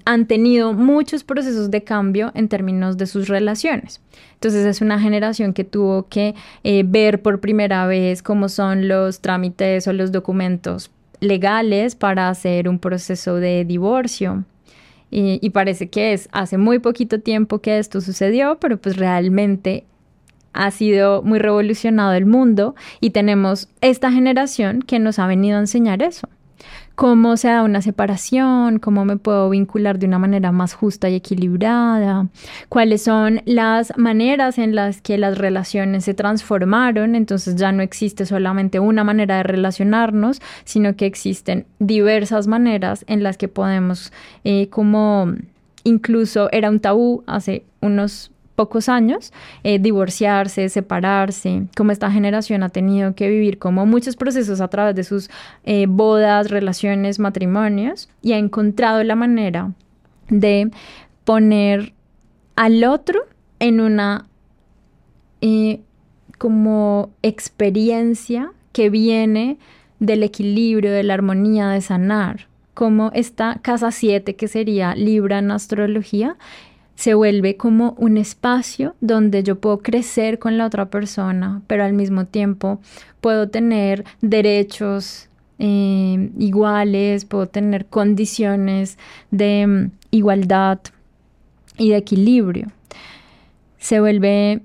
han 0.09 0.25
tenido 0.25 0.73
muchos 0.73 1.23
procesos 1.23 1.71
de 1.71 1.85
cambio 1.85 2.33
en 2.35 2.49
términos 2.49 2.97
de 2.97 3.07
sus 3.07 3.29
relaciones. 3.29 4.01
Entonces 4.33 4.65
es 4.65 4.81
una 4.81 4.99
generación 4.99 5.53
que 5.53 5.65
tuvo 5.65 6.09
que 6.09 6.35
eh, 6.65 6.83
ver 6.87 7.21
por 7.21 7.41
primera 7.41 7.87
vez 7.87 8.23
cómo 8.23 8.49
son 8.49 8.89
los 8.89 9.21
trámites 9.21 9.87
o 9.87 9.93
los 9.93 10.11
documentos 10.11 10.91
legales 11.21 11.95
para 11.95 12.31
hacer 12.31 12.71
un 12.71 12.79
proceso 12.79 13.35
de 13.35 13.67
divorcio. 13.67 14.45
Y, 15.11 15.41
y 15.43 15.51
parece 15.51 15.91
que 15.91 16.15
es 16.15 16.31
hace 16.33 16.57
muy 16.57 16.79
poquito 16.79 17.21
tiempo 17.21 17.59
que 17.59 17.79
esto 17.79 18.01
sucedió, 18.01 18.57
pero 18.59 18.79
pues 18.79 18.97
realmente 18.97 19.85
ha 20.55 20.71
sido 20.71 21.21
muy 21.21 21.39
revolucionado 21.39 22.15
el 22.15 22.25
mundo 22.25 22.75
y 23.03 23.11
tenemos 23.11 23.69
esta 23.83 24.11
generación 24.11 24.81
que 24.81 25.01
nos 25.01 25.19
ha 25.19 25.27
venido 25.27 25.59
a 25.59 25.61
enseñar 25.61 26.03
eso 26.03 26.31
cómo 26.95 27.37
se 27.37 27.49
da 27.49 27.63
una 27.63 27.81
separación, 27.81 28.81
cómo 28.81 29.05
me 29.05 29.17
puedo 29.17 29.49
vincular 29.51 29.99
de 29.99 30.07
una 30.07 30.19
manera 30.19 30.51
más 30.51 30.75
justa 30.75 31.09
y 31.09 31.15
equilibrada, 31.15 32.27
cuáles 32.69 33.03
son 33.03 33.41
las 33.45 33.97
maneras 33.97 34.59
en 34.59 34.75
las 34.75 35.01
que 35.01 35.17
las 35.17 35.39
relaciones 35.39 36.05
se 36.05 36.15
transformaron, 36.15 37.15
entonces 37.15 37.55
ya 37.55 37.71
no 37.71 37.83
existe 37.83 38.27
solamente 38.27 38.81
una 38.81 39.05
manera 39.05 39.37
de 39.37 39.43
relacionarnos, 39.45 40.41
sino 40.65 40.97
que 40.97 41.07
existen 41.07 41.67
diversas 41.79 42.49
maneras 42.49 43.05
en 43.07 43.23
las 43.23 43.37
que 43.37 43.47
podemos 43.47 44.13
eh, 44.43 44.69
como 44.69 45.35
incluso 45.85 46.51
era 46.53 46.69
un 46.69 46.81
tabú 46.81 47.23
hace 47.27 47.65
unos 47.81 48.33
pocos 48.59 48.89
años, 48.89 49.33
eh, 49.63 49.79
divorciarse, 49.79 50.69
separarse, 50.69 51.69
como 51.77 51.93
esta 51.93 52.11
generación 52.11 52.65
ha 52.65 52.71
tenido 52.71 53.15
que 53.15 53.29
vivir 53.29 53.61
como 53.61 53.87
muchos 53.87 54.17
procesos 54.17 54.61
a 54.61 54.67
través 54.67 54.97
de 54.97 55.05
sus 55.05 55.31
eh, 55.63 55.87
bodas, 55.89 56.51
relaciones, 56.51 57.21
matrimonios, 57.21 58.09
y 58.21 58.33
ha 58.33 58.39
encontrado 58.39 59.05
la 59.05 59.15
manera 59.15 59.75
de 60.29 60.73
poner 61.25 61.93
al 62.57 62.83
otro 62.83 63.27
en 63.61 63.81
una 63.81 64.27
eh, 65.41 65.81
como 66.37 67.11
experiencia 67.23 68.51
que 68.73 68.91
viene 68.91 69.57
del 70.01 70.25
equilibrio, 70.25 70.91
de 70.91 71.05
la 71.05 71.15
armonía, 71.15 71.69
de 71.69 71.81
sanar, 71.81 72.49
como 72.75 73.13
esta 73.15 73.61
casa 73.63 73.93
7 73.93 74.35
que 74.35 74.49
sería 74.49 74.97
Libra 74.97 75.39
en 75.39 75.53
astrología, 75.53 76.37
se 76.99 77.15
vuelve 77.15 77.57
como 77.57 77.95
un 77.97 78.17
espacio 78.17 78.97
donde 79.01 79.45
yo 79.45 79.61
puedo 79.61 79.79
crecer 79.79 80.41
con 80.41 80.59
la 80.59 80.67
otra 80.67 80.91
persona, 80.91 81.63
pero 81.69 81.85
al 81.85 81.93
mismo 81.93 82.25
tiempo 82.25 82.81
puedo 83.21 83.49
tener 83.49 84.05
derechos 84.21 85.29
eh, 85.61 86.33
iguales, 86.41 87.25
puedo 87.25 87.47
tener 87.47 87.87
condiciones 87.87 88.99
de 89.31 89.65
mm, 89.65 89.91
igualdad 90.11 90.81
y 91.77 91.91
de 91.91 91.99
equilibrio. 91.99 92.67
Se 93.79 94.01
vuelve, 94.01 94.63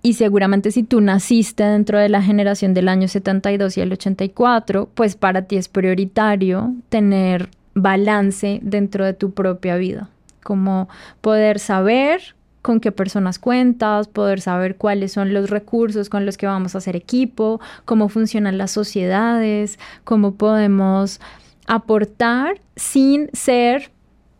y 0.00 0.14
seguramente 0.14 0.70
si 0.70 0.84
tú 0.84 1.02
naciste 1.02 1.64
dentro 1.64 1.98
de 1.98 2.08
la 2.08 2.22
generación 2.22 2.72
del 2.72 2.88
año 2.88 3.08
72 3.08 3.76
y 3.76 3.82
el 3.82 3.92
84, 3.92 4.88
pues 4.94 5.16
para 5.16 5.42
ti 5.42 5.56
es 5.56 5.68
prioritario 5.68 6.72
tener 6.88 7.50
balance 7.74 8.60
dentro 8.62 9.04
de 9.04 9.12
tu 9.12 9.32
propia 9.32 9.76
vida 9.76 10.08
como 10.44 10.88
poder 11.20 11.58
saber 11.58 12.36
con 12.62 12.80
qué 12.80 12.92
personas 12.92 13.38
cuentas, 13.38 14.08
poder 14.08 14.40
saber 14.40 14.76
cuáles 14.76 15.12
son 15.12 15.34
los 15.34 15.50
recursos 15.50 16.08
con 16.08 16.24
los 16.24 16.38
que 16.38 16.46
vamos 16.46 16.74
a 16.74 16.78
hacer 16.78 16.96
equipo, 16.96 17.60
cómo 17.84 18.08
funcionan 18.08 18.56
las 18.56 18.70
sociedades, 18.70 19.78
cómo 20.04 20.36
podemos 20.36 21.20
aportar 21.66 22.60
sin 22.76 23.28
ser 23.32 23.90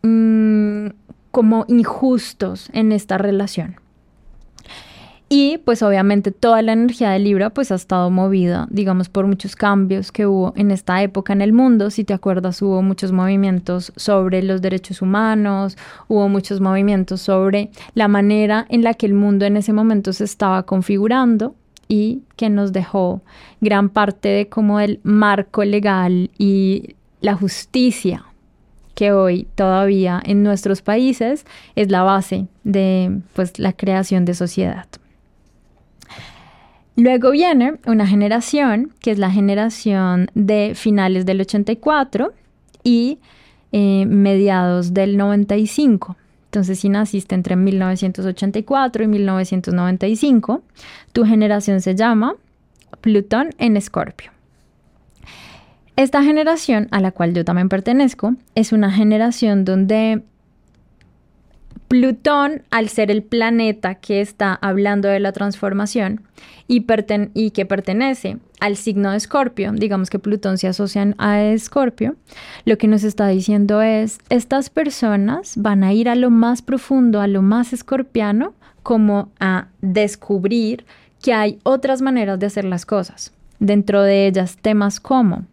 mm, 0.01 0.87
como 1.31 1.65
injustos 1.67 2.69
en 2.73 2.93
esta 2.93 3.17
relación. 3.17 3.75
Y 5.37 5.57
pues 5.57 5.83
obviamente 5.83 6.31
toda 6.31 6.61
la 6.61 6.71
energía 6.71 7.09
de 7.09 7.19
Libra 7.19 7.49
pues 7.49 7.69
ha 7.69 7.75
estado 7.75 8.09
movida, 8.09 8.69
digamos, 8.71 9.09
por 9.09 9.27
muchos 9.27 9.57
cambios 9.57 10.13
que 10.13 10.25
hubo 10.25 10.53
en 10.55 10.71
esta 10.71 11.03
época 11.03 11.33
en 11.33 11.41
el 11.41 11.51
mundo. 11.51 11.89
Si 11.89 12.05
te 12.05 12.13
acuerdas, 12.13 12.61
hubo 12.61 12.81
muchos 12.81 13.11
movimientos 13.11 13.91
sobre 13.97 14.41
los 14.43 14.61
derechos 14.61 15.01
humanos, 15.01 15.77
hubo 16.07 16.29
muchos 16.29 16.61
movimientos 16.61 17.19
sobre 17.19 17.69
la 17.95 18.07
manera 18.07 18.65
en 18.69 18.81
la 18.81 18.93
que 18.93 19.07
el 19.07 19.13
mundo 19.13 19.43
en 19.43 19.57
ese 19.57 19.73
momento 19.73 20.13
se 20.13 20.23
estaba 20.23 20.63
configurando 20.63 21.53
y 21.89 22.21
que 22.37 22.49
nos 22.49 22.71
dejó 22.71 23.21
gran 23.59 23.89
parte 23.89 24.29
de 24.29 24.47
como 24.47 24.79
el 24.79 25.01
marco 25.03 25.65
legal 25.65 26.31
y 26.37 26.95
la 27.19 27.35
justicia 27.35 28.23
que 28.93 29.11
hoy 29.11 29.49
todavía 29.55 30.21
en 30.25 30.43
nuestros 30.43 30.81
países 30.81 31.45
es 31.75 31.91
la 31.91 32.03
base 32.03 32.47
de 32.63 33.19
pues 33.33 33.59
la 33.59 33.73
creación 33.73 34.23
de 34.23 34.33
sociedad. 34.33 34.87
Luego 36.97 37.31
viene 37.31 37.75
una 37.85 38.07
generación, 38.07 38.93
que 39.01 39.11
es 39.11 39.19
la 39.19 39.29
generación 39.29 40.31
de 40.33 40.73
finales 40.75 41.25
del 41.25 41.41
84 41.41 42.33
y 42.83 43.19
eh, 43.73 44.05
mediados 44.05 44.93
del 44.93 45.17
95. 45.17 46.15
Entonces, 46.45 46.79
si 46.79 46.87
naciste 46.87 47.35
entre 47.35 47.57
1984 47.57 49.03
y 49.03 49.07
1995, 49.07 50.61
tu 51.11 51.25
generación 51.25 51.81
se 51.81 51.95
llama 51.95 52.35
Plutón 53.01 53.49
en 53.57 53.75
Escorpio. 53.75 54.31
Esta 55.97 56.23
generación, 56.23 56.87
a 56.91 57.01
la 57.01 57.11
cual 57.11 57.33
yo 57.33 57.43
también 57.43 57.67
pertenezco, 57.67 58.35
es 58.53 58.71
una 58.71 58.89
generación 58.91 59.65
donde 59.65 60.23
Plutón, 61.87 62.63
al 62.71 62.89
ser 62.89 63.11
el 63.11 63.21
planeta 63.21 63.95
que 63.95 64.19
está 64.19 64.53
hablando 64.55 65.07
de 65.07 65.19
la 65.19 65.31
transformación 65.31 66.21
y, 66.67 66.81
que 67.51 67.65
pertenece 67.65 68.37
al 68.59 68.75
signo 68.75 69.11
de 69.11 69.17
Escorpio, 69.17 69.71
digamos 69.71 70.09
que 70.09 70.17
Plutón 70.17 70.57
se 70.57 70.67
asocia 70.67 71.13
a 71.19 71.43
Escorpio, 71.43 72.15
lo 72.65 72.77
que 72.77 72.87
nos 72.87 73.03
está 73.03 73.27
diciendo 73.27 73.81
es, 73.81 74.17
estas 74.29 74.69
personas 74.69 75.53
van 75.57 75.83
a 75.83 75.93
ir 75.93 76.09
a 76.09 76.15
lo 76.15 76.31
más 76.31 76.61
profundo, 76.61 77.21
a 77.21 77.27
lo 77.27 77.41
más 77.41 77.71
escorpiano, 77.71 78.55
como 78.81 79.29
a 79.39 79.67
descubrir 79.81 80.85
que 81.21 81.33
hay 81.33 81.59
otras 81.63 82.01
maneras 82.01 82.39
de 82.39 82.47
hacer 82.47 82.65
las 82.65 82.85
cosas. 82.85 83.31
Dentro 83.59 84.01
de 84.01 84.27
ellas 84.27 84.57
temas 84.61 84.99
como 84.99 85.45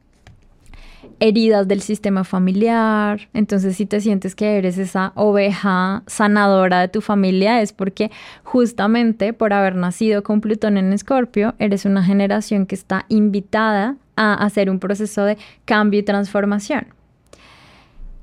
heridas 1.23 1.69
del 1.69 1.83
sistema 1.83 2.25
familiar. 2.25 3.29
Entonces, 3.33 3.77
si 3.77 3.87
te 3.87 4.01
sientes 4.01 4.35
que 4.35 4.59
eres 4.59 4.77
esa 4.77 5.13
oveja 5.15 6.03
sanadora 6.09 6.81
de 6.81 6.89
tu 6.89 7.01
familia, 7.01 7.63
es 7.63 7.73
porque 7.73 8.11
justamente 8.43 9.33
por 9.33 9.53
haber 9.53 9.77
nacido 9.77 10.25
con 10.25 10.41
Plutón 10.41 10.77
en 10.79 10.93
Escorpio, 10.93 11.55
eres 11.61 11.85
una 11.85 12.03
generación 12.03 12.67
que 12.67 12.75
está 12.75 13.07
invitada 13.09 13.95
a 14.17 14.35
hacer 14.35 14.69
un 14.69 14.81
proceso 14.81 15.25
de 15.25 15.39
cambio 15.65 16.01
y 16.01 16.03
transformación. 16.03 16.89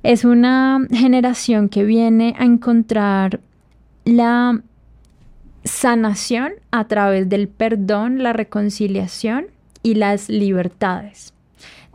Es 0.04 0.26
una 0.26 0.86
generación 0.92 1.70
que 1.70 1.86
viene 1.86 2.36
a 2.38 2.44
encontrar 2.44 3.40
la 4.04 4.62
sanación 5.64 6.52
a 6.72 6.86
través 6.90 7.30
del 7.30 7.48
perdón, 7.48 8.24
la 8.24 8.34
reconciliación 8.34 9.48
y 9.84 9.96
las 9.96 10.28
libertades. 10.28 11.34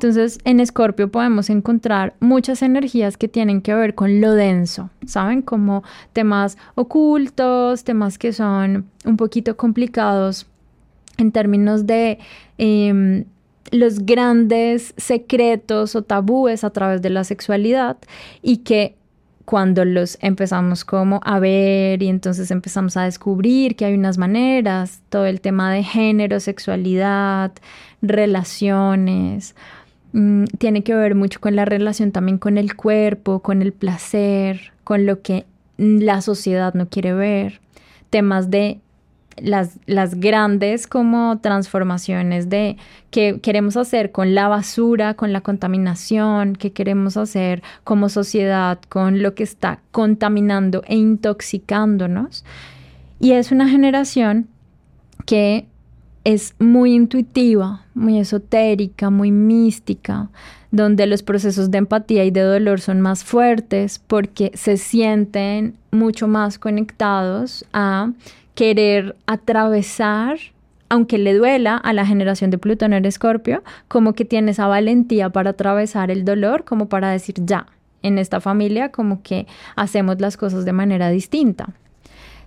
Entonces, 0.05 0.39
en 0.45 0.61
Escorpio 0.61 1.11
podemos 1.11 1.49
encontrar 1.49 2.13
muchas 2.21 2.61
energías 2.61 3.17
que 3.17 3.27
tienen 3.27 3.63
que 3.63 3.75
ver 3.75 3.95
con 3.95 4.21
lo 4.21 4.35
denso, 4.35 4.91
¿saben? 5.07 5.41
Como 5.41 5.83
temas 6.13 6.59
ocultos, 6.75 7.85
temas 7.85 8.19
que 8.19 8.35
son 8.35 8.85
un 9.07 9.17
poquito 9.17 9.57
complicados 9.57 10.47
en 11.17 11.33
términos 11.33 11.87
de 11.87 12.19
em, 12.59 13.25
los 13.71 14.01
grandes 14.01 14.93
secretos 14.99 15.97
o 15.97 16.03
tabúes 16.03 16.65
a 16.65 16.71
través 16.71 17.01
de 17.01 17.09
la 17.09 17.25
sexualidad 17.25 17.97
y 18.43 18.59
que 18.59 18.97
cuando 19.47 19.87
los 19.87 20.19
empezamos 20.21 20.85
como 20.85 21.21
a 21.25 21.39
ver 21.39 22.03
y 22.03 22.09
entonces 22.09 22.51
empezamos 22.51 22.99
a 22.99 23.05
descubrir 23.05 23.75
que 23.75 23.87
hay 23.87 23.95
unas 23.95 24.19
maneras, 24.19 25.01
todo 25.09 25.25
el 25.25 25.41
tema 25.41 25.73
de 25.73 25.83
género, 25.83 26.41
sexualidad, 26.41 27.53
relaciones, 28.03 29.55
Mm, 30.15 30.45
tiene 30.59 30.85
que 30.85 30.95
ver 30.95 31.17
mucho 31.17 31.41
con 31.41 31.57
la 31.57 31.65
relación 31.65 32.13
también 32.13 32.39
con 32.39 32.57
el 32.57 32.77
cuerpo, 32.77 33.41
con 33.41 33.63
el 33.63 33.73
placer, 33.73 34.73
con 34.85 35.07
lo 35.07 35.23
que 35.23 35.45
la 35.77 36.23
sociedad 36.23 36.73
no 36.75 36.89
quiere 36.89 37.13
ver, 37.15 37.61
temas 38.11 38.49
de 38.49 38.79
las, 39.37 39.81
las 39.87 40.21
grandes 40.21 40.87
como 40.87 41.41
transformaciones 41.41 42.49
de 42.49 42.77
qué 43.11 43.41
queremos 43.43 43.77
hacer 43.77 44.13
con 44.13 44.37
la 44.37 44.47
basura, 44.47 45.15
con 45.15 45.33
la 45.33 45.41
contaminación, 45.41 46.55
qué 46.55 46.73
queremos 46.73 47.17
hacer 47.17 47.65
como 47.83 48.09
sociedad 48.09 48.79
con 48.89 49.21
lo 49.21 49.35
que 49.35 49.43
está 49.43 49.81
contaminando 49.91 50.85
e 50.87 50.95
intoxicándonos. 50.95 52.45
Y 53.19 53.33
es 53.33 53.51
una 53.51 53.69
generación 53.69 54.47
que 55.27 55.67
es 56.25 56.55
muy 56.59 56.95
intuitiva, 56.95 57.85
muy 57.95 58.19
esotérica, 58.19 59.11
muy 59.11 59.31
mística, 59.31 60.31
donde 60.71 61.07
los 61.07 61.23
procesos 61.23 61.71
de 61.71 61.79
empatía 61.79 62.25
y 62.25 62.31
de 62.31 62.41
dolor 62.41 62.81
son 62.81 63.01
más 63.01 63.23
fuertes 63.23 64.01
porque 64.05 64.51
se 64.55 64.77
sienten 64.77 65.77
mucho 65.93 66.27
más 66.27 66.59
conectados 66.59 67.65
a 67.73 68.11
querer 68.55 69.15
atravesar, 69.27 70.39
aunque 70.89 71.19
le 71.19 71.35
duela 71.35 71.77
a 71.77 71.93
la 71.93 72.07
generación 72.07 72.51
de 72.51 72.59
Plutón 72.59 72.93
en 72.95 73.05
Escorpio, 73.05 73.63
como 73.89 74.15
que 74.15 74.25
tiene 74.25 74.53
esa 74.53 74.67
valentía 74.67 75.31
para 75.31 75.51
atravesar 75.51 76.11
el 76.11 76.25
dolor, 76.25 76.65
como 76.65 76.89
para 76.89 77.11
decir 77.11 77.37
ya, 77.45 77.67
en 78.03 78.19
esta 78.19 78.41
familia 78.41 78.91
como 78.91 79.23
que 79.23 79.47
hacemos 79.77 80.21
las 80.21 80.37
cosas 80.37 80.65
de 80.65 80.73
manera 80.73 81.11
distinta 81.11 81.75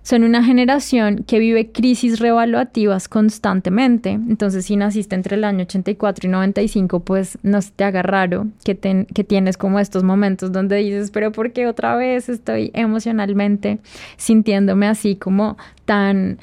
son 0.04 0.24
una 0.24 0.44
generación 0.44 1.24
que 1.28 1.40
vive 1.40 1.72
crisis 1.72 2.20
revaluativas 2.20 3.08
constantemente. 3.08 4.12
Entonces, 4.12 4.66
si 4.66 4.76
naciste 4.76 5.16
entre 5.16 5.36
el 5.36 5.44
año 5.44 5.64
84 5.64 6.28
y 6.28 6.32
95, 6.32 7.00
pues 7.02 7.38
no 7.44 7.62
se 7.62 7.72
te 7.72 7.84
haga 7.84 8.02
raro 8.02 8.48
que, 8.64 8.78
que 9.14 9.24
tienes 9.24 9.58
como 9.58 9.80
estos 9.80 10.04
momentos 10.04 10.52
donde 10.52 10.78
dices, 10.78 11.12
pero 11.12 11.32
¿por 11.32 11.52
qué 11.52 11.68
otra 11.68 11.96
vez 11.96 12.30
estoy 12.30 12.72
emocionalmente 12.74 13.80
sintiéndome 14.18 14.88
así 14.88 15.16
como 15.16 15.58
tan 15.86 16.40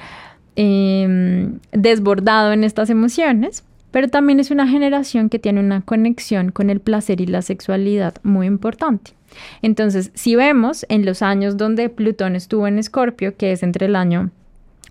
em, 0.55 1.59
desbordado 1.71 2.53
en 2.53 2.63
estas 2.63 2.89
emociones? 2.89 3.63
Pero 3.95 4.09
también 4.09 4.41
es 4.41 4.51
una 4.51 4.67
generación 4.67 5.29
que 5.29 5.39
tiene 5.39 5.61
una 5.61 5.79
conexión 5.79 6.51
con 6.51 6.69
el 6.69 6.81
placer 6.81 7.21
y 7.21 7.27
la 7.27 7.41
sexualidad 7.41 8.15
muy 8.23 8.45
importante. 8.45 9.13
Entonces, 9.61 10.11
si 10.15 10.35
vemos 10.35 10.85
en 10.89 11.05
los 11.05 11.21
años 11.21 11.55
donde 11.55 11.87
Plutón 11.87 12.35
estuvo 12.35 12.67
en 12.67 12.77
Escorpio, 12.77 13.37
que 13.37 13.53
es 13.53 13.63
entre 13.63 13.85
el 13.85 13.95
año 13.95 14.31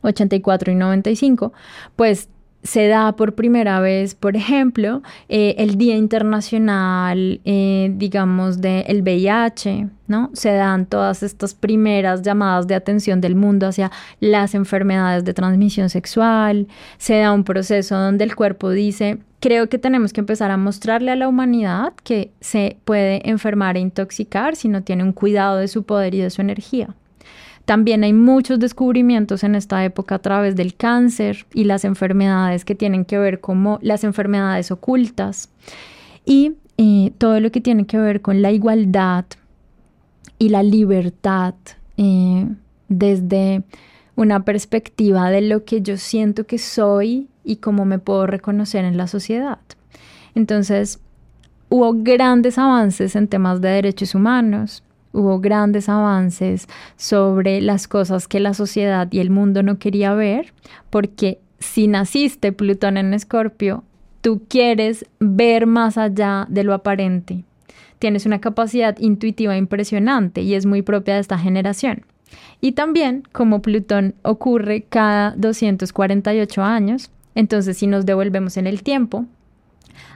84 0.00 0.73
y 0.73 0.76
95, 0.76 1.52
pues 1.96 2.30
se 2.64 2.88
da 2.88 3.12
por 3.12 3.35
primera 3.35 3.78
vez, 3.78 4.14
por 4.14 4.37
ejemplo, 4.37 5.02
eh, 5.28 5.54
el 5.59 5.76
Día 5.76 5.97
Internacional, 5.97 7.40
eh, 7.44 7.92
digamos, 7.94 8.62
del 8.62 9.02
VIH, 9.02 9.88
¿no? 10.09 10.30
Se 10.33 10.52
dan 10.52 10.87
todas 10.87 11.23
estas 11.23 11.52
primeras 11.52 12.23
llamadas 12.23 12.66
de 12.66 12.75
atención 12.75 13.21
del 13.21 13.37
mundo 13.37 13.66
hacia 13.66 13.92
las 14.18 14.54
enfermedades 14.54 15.25
de 15.25 15.35
transmisión 15.35 15.90
sexual, 15.90 16.66
se 16.97 17.18
da 17.18 17.33
un 17.33 17.44
proceso 17.44 17.97
donde 17.97 18.25
el 18.25 18.35
cuerpo 18.35 18.71
dice, 18.71 19.18
creo 19.40 19.68
que 19.68 19.78
tenemos 19.78 20.14
que 20.14 20.21
empezar 20.21 20.50
a 20.50 20.56
mostrarle 20.56 21.11
a 21.11 21.16
la 21.16 21.28
humanidad 21.28 21.92
que 22.02 22.33
se 22.40 22.78
puede 22.87 23.28
enfermar 23.28 23.76
e 23.76 23.80
intoxicar 23.80 24.56
si 24.56 24.68
no 24.68 24.83
tiene 24.83 25.04
un 25.04 25.12
cuidado 25.12 25.59
de 25.59 25.68
su 25.68 25.83
poder 25.83 26.14
y 26.14 26.21
de 26.21 26.30
su 26.30 26.40
energía. 26.40 26.94
También 27.64 28.04
hay 28.04 28.12
muchos 28.12 28.59
descubrimientos 28.59 29.42
en 29.42 29.54
esta 29.54 29.85
época 29.85 30.16
a 30.16 30.18
través 30.18 30.54
del 30.54 30.75
cáncer 30.75 31.47
y 31.54 31.64
las 31.64 31.85
enfermedades 31.85 32.64
que 32.64 32.75
tienen 32.75 33.04
que 33.04 33.18
ver 33.18 33.40
como 33.40 33.78
las 33.80 34.04
enfermedades 34.04 34.71
ocultas 34.71 35.49
y 36.26 36.52
eh, 36.76 37.12
todo 37.18 37.40
lo 37.40 37.50
que 37.50 37.61
tiene 37.61 37.87
que 37.87 37.99
ver 37.99 38.21
con 38.21 38.42
la 38.42 38.50
igualdad 38.50 39.25
y 40.38 40.50
la 40.50 40.62
libertad 40.62 41.54
eh, 41.97 42.47
desde 42.88 43.62
una 44.16 44.44
perspectiva 44.44 45.30
de 45.30 45.40
lo 45.40 45.64
que 45.64 45.80
yo 45.80 45.97
siento 45.97 46.47
que 46.47 46.59
soy 46.59 47.28
y 47.44 47.56
cómo 47.56 47.85
me 47.85 47.99
puedo 47.99 48.26
reconocer 48.26 48.85
en 48.85 48.97
la 48.97 49.06
sociedad. 49.06 49.59
Entonces, 50.35 51.00
hubo 51.68 51.94
grandes 51.94 52.59
avances 52.59 53.16
en 53.16 53.28
temas 53.28 53.61
de 53.61 53.68
derechos 53.68 54.14
humanos, 54.14 54.83
hubo 55.14 55.40
grandes 55.40 55.88
avances 55.88 56.68
sobre 56.97 57.61
las 57.61 57.88
cosas 57.88 58.28
que 58.28 58.40
la 58.40 58.52
sociedad 58.52 59.09
y 59.11 59.21
el 59.21 59.30
mundo 59.30 59.62
no 59.62 59.78
quería 59.78 60.12
ver, 60.12 60.52
porque 60.90 61.38
si 61.59 61.88
naciste 61.88 62.52
Plutón 62.52 62.97
en 62.99 63.14
Escorpio, 63.14 63.85
tú 64.21 64.42
quieres 64.49 65.06
ver 65.21 65.66
más 65.66 65.97
allá 65.97 66.47
de 66.50 66.64
lo 66.64 66.75
aparente. 66.75 67.44
Tienes 67.99 68.26
una 68.26 68.40
capacidad 68.40 68.99
intuitiva 68.99 69.56
impresionante 69.56 70.42
y 70.42 70.54
es 70.54 70.66
muy 70.66 70.83
propia 70.83 71.14
de 71.14 71.21
esta 71.21 71.38
generación. 71.38 72.04
Y 72.61 72.73
también, 72.73 73.23
como 73.33 73.62
Plutón 73.62 74.14
ocurre 74.23 74.83
cada 74.88 75.30
248 75.37 76.62
años, 76.62 77.11
entonces 77.35 77.78
si 77.78 77.87
nos 77.87 78.04
devolvemos 78.04 78.56
en 78.56 78.66
el 78.66 78.83
tiempo, 78.83 79.26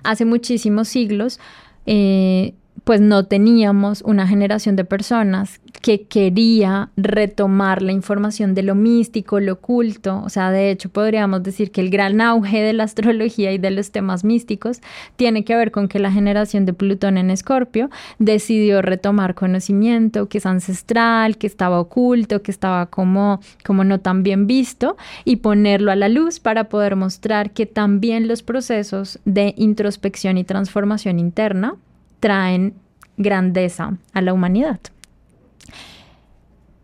hace 0.03 0.25
muchísimos 0.25 0.89
siglos, 0.89 1.41
eh, 1.87 2.55
pues 2.89 3.03
no 3.03 3.27
teníamos 3.27 4.01
una 4.01 4.27
generación 4.27 4.75
de 4.75 4.83
personas 4.83 5.61
que 5.83 6.05
quería 6.05 6.89
retomar 6.97 7.83
la 7.83 7.93
información 7.93 8.55
de 8.55 8.63
lo 8.63 8.75
místico, 8.75 9.41
lo 9.41 9.53
oculto. 9.53 10.23
O 10.25 10.31
sea, 10.31 10.51
de 10.51 10.71
hecho 10.71 10.89
podríamos 10.89 11.43
decir 11.43 11.71
que 11.71 11.83
el 11.83 11.91
gran 11.91 12.23
auge 12.23 12.63
de 12.63 12.73
la 12.73 12.85
astrología 12.85 13.53
y 13.53 13.59
de 13.59 13.73
los 13.73 13.91
temas 13.91 14.25
místicos 14.25 14.81
tiene 15.17 15.45
que 15.45 15.55
ver 15.55 15.71
con 15.71 15.89
que 15.89 15.99
la 15.99 16.11
generación 16.11 16.65
de 16.65 16.73
Plutón 16.73 17.19
en 17.19 17.29
Escorpio 17.31 17.91
decidió 18.19 18.81
retomar 18.81 19.35
conocimiento 19.35 20.31
que 20.31 20.39
es 20.39 20.47
ancestral, 20.47 21.37
que 21.37 21.47
estaba 21.47 21.81
oculto, 21.81 22.41
que 22.41 22.51
estaba 22.51 22.87
como, 22.87 23.41
como 23.67 23.85
no 23.85 24.01
tan 24.01 24.23
bien 24.23 24.47
visto 24.47 24.97
y 25.27 25.37
ponerlo 25.37 25.93
a 25.93 25.97
la 25.97 26.09
luz 26.09 26.41
para 26.41 26.71
poder 26.71 26.97
mostrar 26.97 27.51
que 27.51 27.67
también 27.67 28.29
los 28.29 28.43
procesos 28.43 29.19
de 29.27 29.53
introspección 29.59 30.39
y 30.39 30.45
transformación 30.45 31.19
interna 31.19 31.77
traen 32.21 32.75
grandeza 33.17 33.97
a 34.13 34.21
la 34.23 34.33
humanidad. 34.33 34.81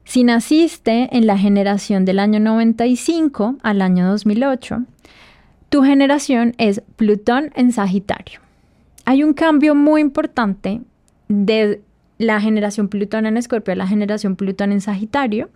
Si 0.05 0.23
naciste 0.23 1.09
en 1.17 1.26
la 1.26 1.38
generación 1.38 2.05
del 2.05 2.19
año 2.19 2.38
95 2.38 3.57
al 3.62 3.83
año 3.83 4.09
2008, 4.09 4.85
tu 5.70 5.83
generación 5.83 6.55
es 6.59 6.83
Plutón 6.97 7.51
en 7.57 7.73
Sagitario. 7.73 8.40
Hay 9.07 9.25
un 9.25 9.35
cambio 9.35 9.75
muy 9.75 10.01
importante 10.01 10.83
de 11.29 11.83
la 12.18 12.40
generación 12.40 12.88
Plutón 12.88 13.27
en 13.27 13.37
Escorpio 13.37 13.73
a 13.73 13.77
la 13.77 13.87
generación 13.87 14.37
Plutón 14.37 14.73
en 14.73 14.81
Sagitario, 14.81 15.51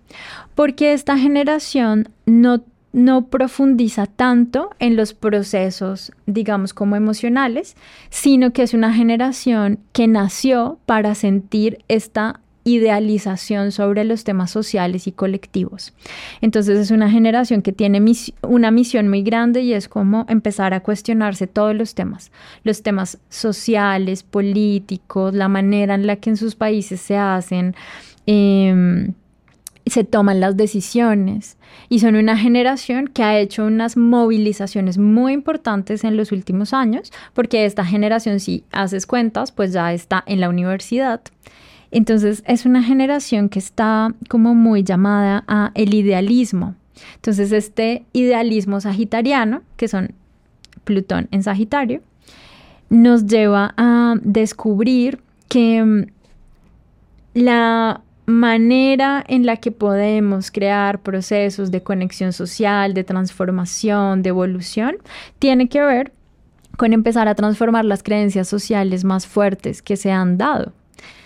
porque 0.54 0.92
esta 0.92 1.16
generación 1.16 2.08
no 2.26 2.62
no 2.92 3.26
profundiza 3.26 4.06
tanto 4.06 4.70
en 4.78 4.96
los 4.96 5.14
procesos, 5.14 6.12
digamos, 6.26 6.74
como 6.74 6.96
emocionales, 6.96 7.76
sino 8.10 8.52
que 8.52 8.62
es 8.62 8.74
una 8.74 8.92
generación 8.92 9.78
que 9.92 10.08
nació 10.08 10.78
para 10.86 11.14
sentir 11.14 11.84
esta 11.88 12.40
idealización 12.68 13.72
sobre 13.72 14.04
los 14.04 14.24
temas 14.24 14.50
sociales 14.50 15.06
y 15.06 15.12
colectivos. 15.12 15.94
Entonces 16.40 16.78
es 16.78 16.90
una 16.90 17.10
generación 17.10 17.62
que 17.62 17.72
tiene 17.72 18.02
una 18.42 18.70
misión 18.70 19.08
muy 19.08 19.22
grande 19.22 19.62
y 19.62 19.72
es 19.72 19.88
como 19.88 20.26
empezar 20.28 20.74
a 20.74 20.80
cuestionarse 20.80 21.46
todos 21.46 21.74
los 21.74 21.94
temas, 21.94 22.30
los 22.64 22.82
temas 22.82 23.18
sociales, 23.28 24.22
políticos, 24.22 25.34
la 25.34 25.48
manera 25.48 25.94
en 25.94 26.06
la 26.06 26.16
que 26.16 26.30
en 26.30 26.36
sus 26.36 26.54
países 26.54 27.00
se 27.00 27.16
hacen. 27.16 27.74
Em, 28.26 29.14
se 29.90 30.04
toman 30.04 30.40
las 30.40 30.56
decisiones 30.56 31.56
y 31.88 32.00
son 32.00 32.16
una 32.16 32.36
generación 32.36 33.08
que 33.08 33.22
ha 33.22 33.38
hecho 33.38 33.64
unas 33.64 33.96
movilizaciones 33.96 34.98
muy 34.98 35.32
importantes 35.32 36.04
en 36.04 36.16
los 36.16 36.32
últimos 36.32 36.72
años, 36.72 37.12
porque 37.34 37.64
esta 37.64 37.84
generación, 37.84 38.40
si 38.40 38.64
haces 38.72 39.06
cuentas, 39.06 39.52
pues 39.52 39.72
ya 39.72 39.92
está 39.92 40.22
en 40.26 40.40
la 40.40 40.48
universidad. 40.48 41.20
Entonces 41.90 42.42
es 42.46 42.66
una 42.66 42.82
generación 42.82 43.48
que 43.48 43.58
está 43.58 44.14
como 44.28 44.54
muy 44.54 44.82
llamada 44.82 45.44
a 45.46 45.70
el 45.74 45.94
idealismo. 45.94 46.74
Entonces 47.16 47.52
este 47.52 48.04
idealismo 48.12 48.80
sagitariano, 48.80 49.62
que 49.76 49.88
son 49.88 50.12
Plutón 50.84 51.28
en 51.30 51.42
Sagitario, 51.42 52.02
nos 52.90 53.26
lleva 53.26 53.74
a 53.76 54.14
descubrir 54.22 55.20
que 55.48 55.82
mm, 55.82 56.06
la 57.34 58.02
manera 58.28 59.24
en 59.26 59.46
la 59.46 59.56
que 59.56 59.72
podemos 59.72 60.50
crear 60.50 61.00
procesos 61.00 61.70
de 61.70 61.82
conexión 61.82 62.34
social, 62.34 62.92
de 62.92 63.02
transformación, 63.02 64.22
de 64.22 64.28
evolución, 64.28 64.98
tiene 65.38 65.70
que 65.70 65.80
ver 65.80 66.12
con 66.76 66.92
empezar 66.92 67.26
a 67.26 67.34
transformar 67.34 67.86
las 67.86 68.02
creencias 68.02 68.46
sociales 68.46 69.02
más 69.02 69.26
fuertes 69.26 69.80
que 69.80 69.96
se 69.96 70.12
han 70.12 70.36
dado. 70.36 70.74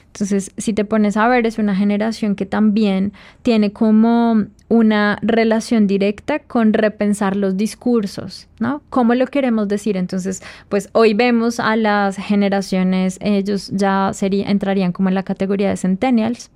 Entonces, 0.06 0.52
si 0.58 0.74
te 0.74 0.84
pones 0.84 1.16
a 1.16 1.26
ver, 1.26 1.44
es 1.44 1.58
una 1.58 1.74
generación 1.74 2.36
que 2.36 2.46
también 2.46 3.12
tiene 3.42 3.72
como 3.72 4.44
una 4.68 5.18
relación 5.22 5.88
directa 5.88 6.38
con 6.38 6.72
repensar 6.72 7.34
los 7.34 7.56
discursos, 7.56 8.46
¿no? 8.60 8.80
¿Cómo 8.90 9.14
lo 9.14 9.26
queremos 9.26 9.66
decir? 9.66 9.96
Entonces, 9.96 10.40
pues 10.68 10.88
hoy 10.92 11.14
vemos 11.14 11.58
a 11.58 11.74
las 11.74 12.16
generaciones, 12.16 13.18
ellos 13.20 13.70
ya 13.72 14.10
sería, 14.14 14.48
entrarían 14.50 14.92
como 14.92 15.08
en 15.08 15.16
la 15.16 15.24
categoría 15.24 15.70
de 15.70 15.76
centennials, 15.76 16.50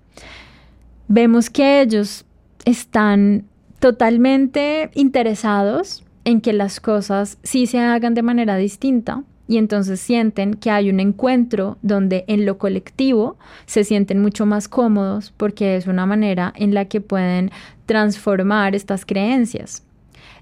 vemos 1.09 1.51
que 1.51 1.81
ellos 1.81 2.25
están 2.65 3.45
totalmente 3.79 4.91
interesados 4.95 6.05
en 6.25 6.41
que 6.41 6.53
las 6.53 6.81
cosas 6.81 7.39
sí 7.43 7.67
se 7.67 7.79
hagan 7.79 8.15
de 8.15 8.23
manera 8.23 8.57
distinta 8.57 9.23
y 9.49 9.59
entonces 9.59 10.01
sienten 10.01 10.55
que 10.55 10.71
hay 10.71 10.91
un 10.91 10.99
encuentro 10.99 11.79
donde 11.83 12.25
en 12.27 12.45
lo 12.47 12.59
colectivo 12.59 13.37
se 13.67 13.85
sienten 13.85 14.21
mucho 14.21 14.45
más 14.45 14.69
cómodos 14.69 15.33
porque 15.37 15.77
es 15.77 15.87
una 15.87 16.05
manera 16.05 16.53
en 16.57 16.75
la 16.75 16.87
que 16.87 17.01
pueden 17.01 17.53
transformar 17.87 18.75
estas 18.75 19.07
creencias. 19.07 19.85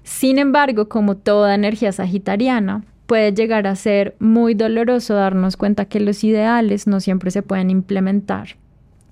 Sin 0.03 0.39
embargo, 0.39 0.89
como 0.89 1.17
toda 1.17 1.53
energía 1.53 1.91
sagitariana, 1.91 2.83
puede 3.05 3.33
llegar 3.33 3.67
a 3.67 3.75
ser 3.75 4.15
muy 4.19 4.55
doloroso 4.55 5.13
darnos 5.13 5.57
cuenta 5.57 5.85
que 5.85 5.99
los 5.99 6.23
ideales 6.23 6.87
no 6.87 6.99
siempre 6.99 7.29
se 7.29 7.43
pueden 7.43 7.69
implementar. 7.69 8.55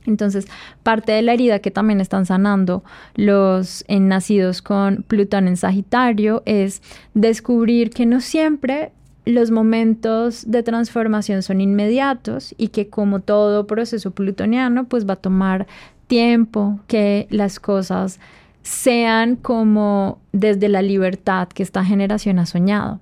Entonces, 0.05 0.47
parte 0.83 1.11
de 1.11 1.21
la 1.21 1.33
herida 1.33 1.59
que 1.59 1.71
también 1.71 2.01
están 2.01 2.25
sanando 2.25 2.83
los 3.15 3.85
nacidos 3.87 4.61
con 4.61 5.03
Plutón 5.03 5.47
en 5.47 5.57
Sagitario 5.57 6.43
es 6.45 6.81
descubrir 7.13 7.89
que 7.89 8.05
no 8.05 8.21
siempre 8.21 8.91
los 9.25 9.51
momentos 9.51 10.49
de 10.49 10.63
transformación 10.63 11.43
son 11.43 11.61
inmediatos 11.61 12.53
y 12.57 12.69
que 12.69 12.89
como 12.89 13.21
todo 13.21 13.67
proceso 13.67 14.11
plutoniano, 14.11 14.85
pues 14.85 15.07
va 15.07 15.13
a 15.13 15.17
tomar 15.17 15.67
tiempo 16.07 16.79
que 16.87 17.27
las 17.29 17.59
cosas 17.59 18.19
sean 18.63 19.35
como 19.35 20.19
desde 20.31 20.69
la 20.69 20.81
libertad 20.81 21.47
que 21.47 21.63
esta 21.63 21.83
generación 21.83 22.39
ha 22.39 22.45
soñado 22.45 22.99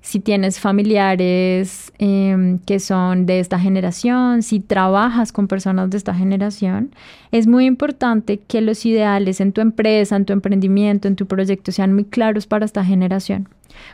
si 0.00 0.20
tienes 0.20 0.60
familiares 0.60 1.92
em, 1.98 2.58
que 2.60 2.80
son 2.80 3.26
de 3.26 3.40
esta 3.40 3.58
generación, 3.58 4.42
si 4.42 4.60
trabajas 4.60 5.32
con 5.32 5.48
personas 5.48 5.90
de 5.90 5.96
esta 5.96 6.14
generación, 6.14 6.94
es 7.32 7.46
muy 7.46 7.66
importante 7.66 8.38
que 8.38 8.60
los 8.60 8.86
ideales 8.86 9.40
en 9.40 9.52
tu 9.52 9.60
empresa, 9.60 10.16
en 10.16 10.24
tu 10.24 10.32
emprendimiento, 10.32 11.08
en 11.08 11.16
tu 11.16 11.26
proyecto 11.26 11.72
sean 11.72 11.92
muy 11.94 12.04
claros 12.04 12.46
para 12.46 12.64
esta 12.64 12.84
generación. 12.84 13.48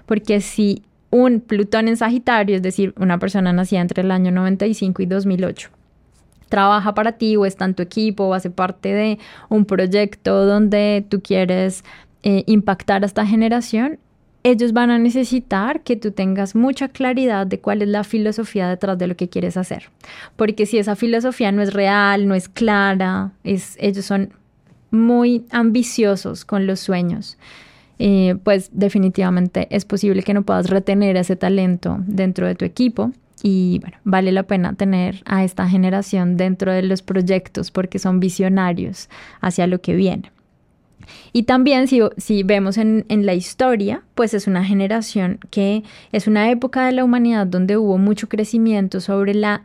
Porque 0.06 0.40
si 0.40 0.82
un 1.10 1.40
Plutón 1.40 1.88
en 1.88 1.96
Sagitario, 1.96 2.56
es 2.56 2.62
decir, 2.62 2.92
una 2.98 3.18
persona 3.18 3.52
nacida 3.52 3.80
entre 3.80 4.02
el 4.02 4.10
año 4.10 4.30
95 4.30 5.02
y 5.02 5.06
2008 5.06 5.70
trabaja 6.48 6.94
para 6.94 7.12
ti 7.12 7.36
o 7.36 7.46
está 7.46 7.64
en 7.64 7.74
tu 7.74 7.82
equipo 7.82 8.24
o 8.24 8.34
hace 8.34 8.48
parte 8.48 8.92
de 8.94 9.18
un 9.48 9.64
proyecto 9.64 10.44
donde 10.46 11.04
tú 11.08 11.20
quieres 11.20 11.84
eh, 12.22 12.44
impactar 12.46 13.02
a 13.02 13.06
esta 13.06 13.26
generación, 13.26 13.98
ellos 14.44 14.74
van 14.74 14.90
a 14.90 14.98
necesitar 14.98 15.80
que 15.80 15.96
tú 15.96 16.12
tengas 16.12 16.54
mucha 16.54 16.88
claridad 16.88 17.46
de 17.46 17.60
cuál 17.60 17.80
es 17.80 17.88
la 17.88 18.04
filosofía 18.04 18.68
detrás 18.68 18.98
de 18.98 19.06
lo 19.06 19.16
que 19.16 19.30
quieres 19.30 19.56
hacer. 19.56 19.88
Porque 20.36 20.66
si 20.66 20.76
esa 20.78 20.96
filosofía 20.96 21.50
no 21.50 21.62
es 21.62 21.72
real, 21.72 22.28
no 22.28 22.34
es 22.34 22.50
clara, 22.50 23.32
es, 23.42 23.76
ellos 23.80 24.04
son 24.04 24.34
muy 24.90 25.46
ambiciosos 25.50 26.44
con 26.44 26.66
los 26.66 26.78
sueños. 26.78 27.38
Eh, 27.98 28.36
pues 28.44 28.70
definitivamente 28.72 29.66
es 29.70 29.86
posible 29.86 30.22
que 30.22 30.34
no 30.34 30.42
puedas 30.42 30.68
retener 30.68 31.16
ese 31.16 31.36
talento 31.36 31.96
dentro 32.06 32.46
de 32.46 32.54
tu 32.54 32.66
equipo 32.66 33.12
y 33.42 33.80
vale 34.04 34.30
la 34.30 34.42
pena 34.42 34.74
tener 34.74 35.22
a 35.24 35.44
esta 35.44 35.68
generación 35.68 36.36
dentro 36.36 36.70
de 36.70 36.82
los 36.82 37.00
proyectos 37.02 37.70
porque 37.70 37.98
son 37.98 38.20
visionarios 38.20 39.08
hacia 39.40 39.66
lo 39.66 39.80
que 39.80 39.94
viene. 39.94 40.32
Y 41.32 41.44
también 41.44 41.88
si, 41.88 42.00
si 42.16 42.42
vemos 42.42 42.78
en, 42.78 43.04
en, 43.08 43.26
la 43.26 43.34
historia, 43.34 44.02
pues 44.14 44.34
es 44.34 44.46
una 44.46 44.64
generación 44.64 45.38
que 45.50 45.82
es 46.12 46.26
una 46.26 46.50
época 46.50 46.86
de 46.86 46.92
la 46.92 47.04
humanidad 47.04 47.46
donde 47.46 47.76
hubo 47.76 47.98
mucho 47.98 48.28
crecimiento 48.28 49.00
sobre 49.00 49.34
la 49.34 49.64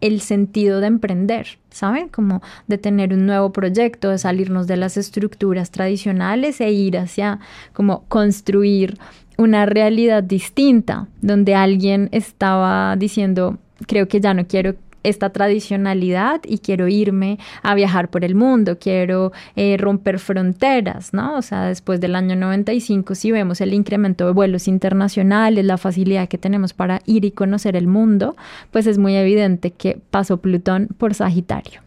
el 0.00 0.20
sentido 0.20 0.80
de 0.80 0.86
emprender, 0.86 1.58
¿saben? 1.70 2.08
Como 2.08 2.40
de 2.66 2.78
tener 2.78 3.12
un 3.12 3.26
nuevo 3.26 3.52
proyecto, 3.52 4.10
de 4.10 4.18
salirnos 4.18 4.66
de 4.66 4.76
las 4.76 4.96
estructuras 4.96 5.70
tradicionales 5.70 6.60
e 6.60 6.70
ir 6.70 6.98
hacia 6.98 7.40
como 7.72 8.04
construir 8.08 8.98
una 9.36 9.66
realidad 9.66 10.22
distinta, 10.22 11.08
donde 11.20 11.54
alguien 11.54 12.08
estaba 12.12 12.96
diciendo, 12.96 13.58
creo 13.86 14.08
que 14.08 14.20
ya 14.20 14.34
no 14.34 14.46
quiero 14.46 14.76
esta 15.08 15.30
tradicionalidad 15.30 16.40
y 16.44 16.58
quiero 16.58 16.88
irme 16.88 17.38
a 17.62 17.74
viajar 17.74 18.10
por 18.10 18.24
el 18.24 18.34
mundo, 18.34 18.78
quiero 18.78 19.32
eh, 19.56 19.76
romper 19.78 20.18
fronteras, 20.18 21.12
¿no? 21.12 21.36
O 21.36 21.42
sea, 21.42 21.66
después 21.66 22.00
del 22.00 22.14
año 22.14 22.36
95, 22.36 23.14
si 23.14 23.32
vemos 23.32 23.60
el 23.60 23.74
incremento 23.74 24.26
de 24.26 24.32
vuelos 24.32 24.68
internacionales, 24.68 25.64
la 25.64 25.78
facilidad 25.78 26.28
que 26.28 26.38
tenemos 26.38 26.72
para 26.72 27.00
ir 27.06 27.24
y 27.24 27.30
conocer 27.30 27.76
el 27.76 27.86
mundo, 27.86 28.36
pues 28.70 28.86
es 28.86 28.98
muy 28.98 29.14
evidente 29.16 29.70
que 29.70 30.00
pasó 30.10 30.38
Plutón 30.38 30.88
por 30.98 31.14
Sagitario. 31.14 31.80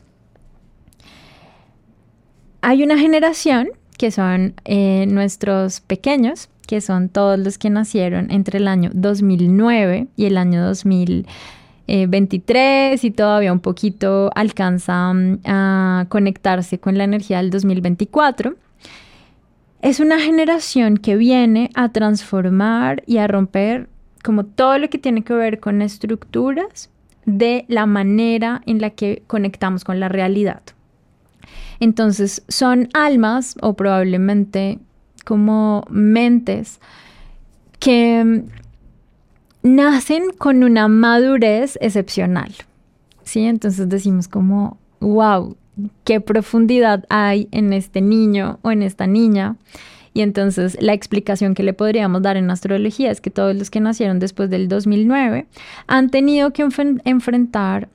Hay 2.62 2.84
una 2.84 2.97
generación 2.97 3.69
que 3.97 4.12
son 4.12 4.53
eh, 4.65 5.05
nuestros 5.07 5.81
pequeños, 5.81 6.49
que 6.67 6.81
son 6.81 7.10
todos 7.10 7.38
los 7.38 7.57
que 7.57 7.69
nacieron 7.69 8.31
entre 8.31 8.60
el 8.60 8.67
año 8.67 8.91
2009 8.93 10.07
y 10.15 10.25
el 10.25 10.38
año 10.38 10.63
2000. 10.65 11.27
23 12.08 13.04
y 13.04 13.12
todavía 13.12 13.51
un 13.51 13.60
poquito 13.60 14.32
alcanza 14.36 15.13
mm, 15.13 15.39
a 15.45 16.06
conectarse 16.10 16.80
con 16.80 16.97
la 16.97 17.04
energía 17.04 17.38
del 17.38 17.49
2024. 17.49 18.56
Es 19.82 19.99
una 19.99 20.19
generación 20.19 20.97
que 20.97 21.15
viene 21.15 21.69
a 21.73 21.89
transformar 21.89 23.04
y 23.08 23.17
a 23.17 23.27
romper 23.27 23.89
como 24.23 24.45
todo 24.45 24.77
lo 24.77 24.89
que 24.89 24.99
tiene 24.99 25.23
que 25.23 25.34
ver 25.34 25.60
con 25.60 25.82
estructuras 25.82 26.89
de 27.25 27.65
la 27.67 27.86
manera 27.86 28.62
en 28.65 28.80
la 28.80 28.91
que 28.91 29.23
conectamos 29.27 29.84
con 29.84 29.99
la 29.99 30.10
realidad. 30.10 30.62
Entonces 31.80 32.43
son 32.47 32.89
almas 32.93 33.56
o 33.62 33.73
probablemente 33.73 34.80
como 35.25 35.84
mentes 35.89 36.80
que 37.80 38.23
mm, 38.23 38.62
nacen 39.63 40.32
con 40.38 40.63
una 40.63 40.88
madurez 40.88 41.78
excepcional. 41.82 42.54
¿sí? 43.24 43.45
Entonces 43.45 43.89
decimos 43.89 44.28
como, 44.28 44.78
wow, 45.00 45.56
qué 46.04 46.21
profundidad 46.21 47.06
hay 47.10 47.47
en 47.52 47.74
este 47.74 48.02
niño 48.02 48.60
o 48.62 48.71
en 48.71 48.84
esta 48.84 49.08
niña. 49.08 49.56
Y 50.13 50.21
entonces 50.21 50.78
la 50.82 50.93
explicación 50.93 51.54
que 51.54 51.63
le 51.63 51.74
podríamos 51.74 52.21
dar 52.21 52.36
en 52.36 52.52
astrología 52.52 53.12
es 53.12 53.21
que 53.21 53.30
todos 53.30 53.56
los 53.56 53.69
que 53.69 53.80
nacieron 53.80 54.19
después 54.19 54.50
del 54.50 54.67
2009 54.67 55.47
han 55.88 56.10
tenido 56.10 56.52
que 56.52 56.67
enfrentar 57.06 57.88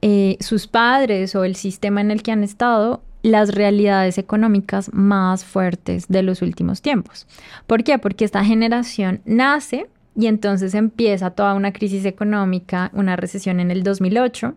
eh, 0.00 0.38
sus 0.40 0.66
padres 0.66 1.34
o 1.34 1.44
el 1.44 1.56
sistema 1.56 2.00
en 2.00 2.10
el 2.10 2.22
que 2.22 2.32
han 2.32 2.42
estado 2.42 3.02
las 3.22 3.54
realidades 3.54 4.16
económicas 4.16 4.90
más 4.94 5.44
fuertes 5.44 6.08
de 6.08 6.22
los 6.22 6.40
últimos 6.40 6.80
tiempos. 6.80 7.26
¿Por 7.66 7.84
qué? 7.84 7.98
Porque 7.98 8.24
esta 8.24 8.42
generación 8.42 9.20
nace 9.26 9.86
y 10.20 10.26
entonces 10.26 10.74
empieza 10.74 11.30
toda 11.30 11.54
una 11.54 11.72
crisis 11.72 12.04
económica, 12.04 12.90
una 12.92 13.16
recesión 13.16 13.58
en 13.58 13.70
el 13.70 13.82
2008. 13.82 14.54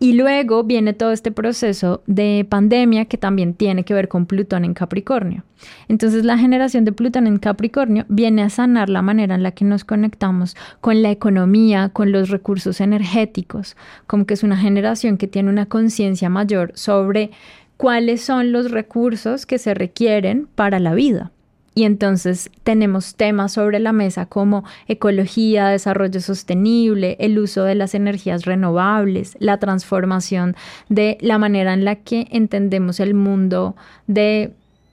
Y 0.00 0.14
luego 0.14 0.64
viene 0.64 0.92
todo 0.92 1.12
este 1.12 1.30
proceso 1.30 2.02
de 2.06 2.44
pandemia 2.48 3.04
que 3.04 3.16
también 3.16 3.54
tiene 3.54 3.84
que 3.84 3.94
ver 3.94 4.08
con 4.08 4.26
Plutón 4.26 4.64
en 4.64 4.74
Capricornio. 4.74 5.44
Entonces 5.88 6.24
la 6.24 6.36
generación 6.36 6.84
de 6.84 6.92
Plutón 6.92 7.26
en 7.26 7.38
Capricornio 7.38 8.04
viene 8.08 8.42
a 8.42 8.50
sanar 8.50 8.88
la 8.88 9.02
manera 9.02 9.34
en 9.34 9.42
la 9.42 9.52
que 9.52 9.64
nos 9.64 9.84
conectamos 9.84 10.56
con 10.80 11.02
la 11.02 11.10
economía, 11.10 11.90
con 11.90 12.10
los 12.10 12.30
recursos 12.30 12.80
energéticos, 12.80 13.76
como 14.06 14.26
que 14.26 14.34
es 14.34 14.42
una 14.42 14.56
generación 14.56 15.16
que 15.16 15.28
tiene 15.28 15.50
una 15.50 15.66
conciencia 15.66 16.28
mayor 16.28 16.72
sobre 16.74 17.30
cuáles 17.76 18.22
son 18.22 18.52
los 18.52 18.70
recursos 18.70 19.46
que 19.46 19.58
se 19.58 19.74
requieren 19.74 20.48
para 20.54 20.80
la 20.80 20.94
vida. 20.94 21.30
Y 21.74 21.84
entonces 21.84 22.50
tenemos 22.62 23.16
temas 23.16 23.52
sobre 23.52 23.80
la 23.80 23.92
mesa 23.92 24.26
como 24.26 24.64
ecología, 24.86 25.68
desarrollo 25.68 26.20
sostenible, 26.20 27.16
el 27.18 27.38
uso 27.38 27.64
de 27.64 27.74
las 27.74 27.94
energías 27.94 28.44
renovables, 28.44 29.36
la 29.40 29.58
transformación 29.58 30.54
de 30.88 31.18
la 31.20 31.38
manera 31.38 31.74
en 31.74 31.84
la 31.84 31.96
que 31.96 32.28
entendemos 32.30 33.00
el 33.00 33.14
mundo 33.14 33.74
de, 34.06 34.52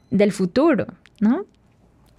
del 0.09 0.31
futuro, 0.31 0.87
¿no? 1.19 1.45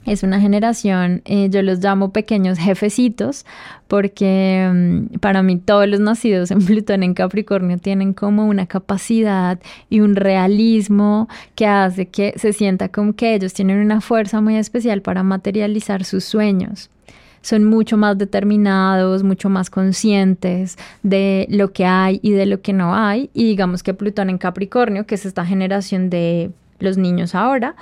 Es 0.05 0.25
una 0.25 0.41
generación, 0.41 1.23
eh, 1.25 1.49
yo 1.49 1.63
los 1.63 1.79
llamo 1.79 2.11
pequeños 2.11 2.59
jefecitos, 2.59 3.47
porque 3.87 4.69
mm, 4.73 5.19
para 5.19 5.45
mí 5.45 5.59
todos 5.59 5.87
los 5.87 6.01
nacidos 6.01 6.51
en 6.51 6.59
Plutón 6.67 7.05
en 7.05 7.15
Capricornio 7.15 7.79
tienen 7.79 8.13
como 8.13 8.47
una 8.47 8.67
capacidad 8.67 9.61
y 9.91 10.01
un 10.01 10.17
realismo 10.17 11.29
que 11.55 11.67
hace 11.67 12.07
que 12.07 12.35
se 12.37 12.53
sienta 12.53 12.89
como 12.89 13.13
que 13.13 13.35
ellos 13.35 13.55
tienen 13.55 13.79
una 13.79 14.01
fuerza 14.01 14.41
muy 14.41 14.57
especial 14.57 15.03
para 15.03 15.23
materializar 15.23 16.05
sus 16.05 16.25
sueños. 16.25 16.91
Son 17.41 17.65
mucho 17.65 17.97
más 17.97 18.19
determinados, 18.19 19.23
mucho 19.23 19.49
más 19.49 19.71
conscientes 19.71 20.79
de 21.03 21.47
lo 21.49 21.73
que 21.73 21.85
hay 21.85 22.19
y 22.23 22.33
de 22.33 22.47
lo 22.47 22.61
que 22.61 22.73
no 22.73 22.95
hay. 22.95 23.31
Y 23.35 23.45
digamos 23.45 23.83
que 23.83 23.95
Plutón 23.95 24.31
en 24.31 24.39
Capricornio, 24.39 25.07
que 25.07 25.17
es 25.17 25.27
esta 25.27 25.45
generación 25.45 26.09
de 26.09 26.51
los 26.79 26.99
niños 26.99 27.35
ahora, 27.35 27.75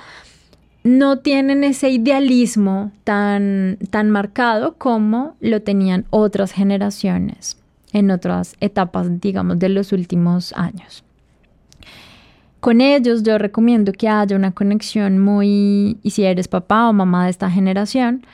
no 0.83 1.19
tienen 1.19 1.63
ese 1.63 1.89
idealismo 1.89 2.91
tan, 3.03 3.77
tan 3.89 4.09
marcado 4.09 4.75
como 4.77 5.35
lo 5.39 5.61
tenían 5.61 6.05
otras 6.09 6.51
generaciones 6.51 7.57
en 7.93 8.09
otras 8.09 8.55
etapas, 8.61 9.19
digamos, 9.19 9.59
de 9.59 9.69
los 9.69 9.91
últimos 9.91 10.53
años. 10.53 11.03
Con 12.59 12.79
ellos 12.79 13.23
yo 13.23 13.37
recomiendo 13.37 13.91
que 13.91 14.07
haya 14.07 14.35
una 14.35 14.51
conexión 14.51 15.17
muy, 15.17 15.97
y 16.03 16.11
si 16.11 16.23
eres 16.23 16.47
papá 16.47 16.89
o 16.89 16.93
mamá 16.93 17.25
de 17.25 17.31
esta 17.31 17.49
generación, 17.49 18.25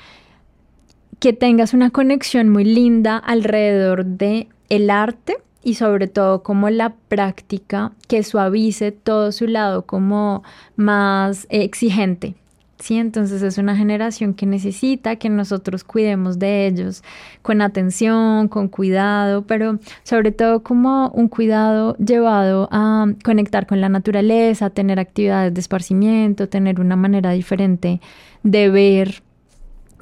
que 1.19 1.33
tengas 1.33 1.73
una 1.73 1.89
conexión 1.89 2.49
muy 2.49 2.63
linda 2.63 3.17
alrededor 3.17 4.05
de 4.05 4.47
el 4.69 4.89
arte 4.89 5.37
y 5.63 5.75
sobre 5.75 6.07
todo 6.07 6.43
como 6.43 6.69
la 6.69 6.93
práctica 7.09 7.91
que 8.07 8.23
suavice 8.23 8.91
todo 8.91 9.31
su 9.31 9.47
lado 9.47 9.85
como 9.85 10.43
más 10.75 11.47
exigente. 11.49 12.35
Sí, 12.79 12.95
entonces 12.97 13.41
es 13.41 13.57
una 13.57 13.75
generación 13.75 14.35
que 14.35 14.45
necesita 14.45 15.15
que 15.15 15.29
nosotros 15.29 15.83
cuidemos 15.83 16.37
de 16.37 16.67
ellos 16.67 17.03
con 17.41 17.61
atención, 17.61 18.47
con 18.49 18.67
cuidado, 18.67 19.47
pero 19.47 19.79
sobre 20.03 20.31
todo 20.31 20.61
como 20.61 21.09
un 21.09 21.27
cuidado 21.27 21.97
llevado 21.97 22.69
a 22.71 23.07
conectar 23.23 23.65
con 23.65 23.81
la 23.81 23.89
naturaleza, 23.89 24.69
tener 24.69 24.99
actividades 24.99 25.55
de 25.55 25.59
esparcimiento, 25.59 26.49
tener 26.49 26.79
una 26.79 26.95
manera 26.95 27.31
diferente 27.31 27.99
de 28.43 28.69
ver 28.69 29.23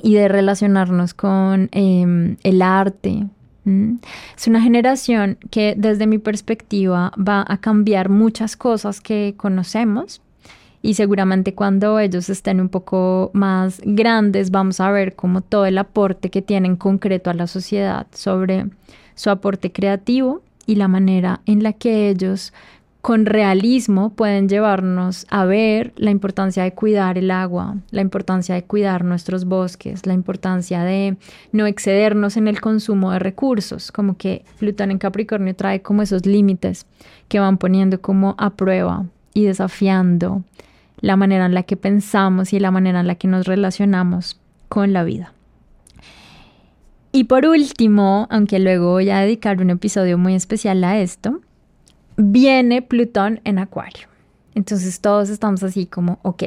y 0.04 0.16
de 0.16 0.28
relacionarnos 0.28 1.14
con 1.14 1.70
em, 1.72 2.36
el 2.44 2.62
arte, 2.62 3.26
es 3.66 4.48
una 4.48 4.62
generación 4.62 5.38
que 5.50 5.74
desde 5.76 6.08
mi 6.08 6.20
perspectiva 6.20 7.12
va 7.18 7.44
a 7.48 7.58
cambiar 7.58 8.10
muchas 8.10 8.56
cosas 8.56 9.02
que 9.02 9.34
conocemos 9.38 10.22
y 10.82 10.94
seguramente 10.94 11.56
cuando 11.56 11.98
ellos 11.98 12.30
estén 12.30 12.62
un 12.62 12.70
poco 12.70 13.32
más 13.34 13.82
grandes 13.84 14.52
vamos 14.52 14.80
a 14.80 14.92
ver 14.92 15.16
como 15.16 15.42
todo 15.42 15.66
el 15.66 15.80
aporte 15.80 16.30
que 16.30 16.44
tienen 16.44 16.76
concreto 16.76 17.32
a 17.32 17.34
la 17.34 17.48
sociedad 17.48 18.06
sobre 18.14 18.68
su 19.16 19.32
aporte 19.32 19.72
creativo 19.72 20.44
y 20.68 20.76
la 20.76 20.88
manera 20.88 21.42
en 21.48 21.64
la 21.64 21.74
que 21.74 22.10
ellos 22.10 22.54
con 23.06 23.28
realismo 23.28 24.10
pueden 24.16 24.50
llevarnos 24.50 25.28
a 25.30 25.46
ver 25.46 25.94
la 25.96 26.10
importancia 26.10 26.64
de 26.64 26.74
cuidar 26.74 27.20
el 27.20 27.30
agua, 27.30 27.76
la 27.92 28.02
importancia 28.02 28.56
de 28.56 28.64
cuidar 28.64 29.04
nuestros 29.06 29.46
bosques, 29.46 30.08
la 30.08 30.16
importancia 30.16 30.84
de 30.84 31.16
no 31.52 31.68
excedernos 31.68 32.36
en 32.36 32.48
el 32.48 32.60
consumo 32.60 33.12
de 33.12 33.20
recursos, 33.20 33.92
como 33.92 34.18
que 34.18 34.44
Plutón 34.58 34.90
en 34.90 34.98
Capricornio 34.98 35.56
trae 35.56 35.84
como 35.84 36.02
esos 36.02 36.26
límites 36.26 36.88
que 37.28 37.40
van 37.40 37.60
poniendo 37.60 38.02
como 38.02 38.34
a 38.40 38.56
prueba 38.56 39.06
y 39.36 39.46
desafiando 39.46 40.42
la 41.00 41.16
manera 41.16 41.46
en 41.46 41.54
la 41.54 41.62
que 41.62 41.78
pensamos 41.78 42.54
y 42.54 42.60
la 42.60 42.72
manera 42.72 43.02
en 43.02 43.06
la 43.06 43.14
que 43.14 43.28
nos 43.28 43.46
relacionamos 43.46 44.42
con 44.68 44.94
la 44.94 45.04
vida. 45.04 45.32
Y 47.12 47.26
por 47.26 47.46
último, 47.46 48.26
aunque 48.32 48.58
luego 48.58 48.94
voy 48.94 49.12
a 49.12 49.20
dedicar 49.20 49.62
un 49.62 49.70
episodio 49.70 50.18
muy 50.18 50.34
especial 50.34 50.84
a 50.84 50.98
esto, 50.98 51.42
viene 52.18 52.82
Plutón 52.82 53.42
en 53.44 53.60
Acuario. 53.60 54.08
Entonces 54.54 55.02
todos 55.02 55.30
estamos 55.30 55.64
así 55.64 55.86
como, 55.86 56.20
ok, 56.24 56.44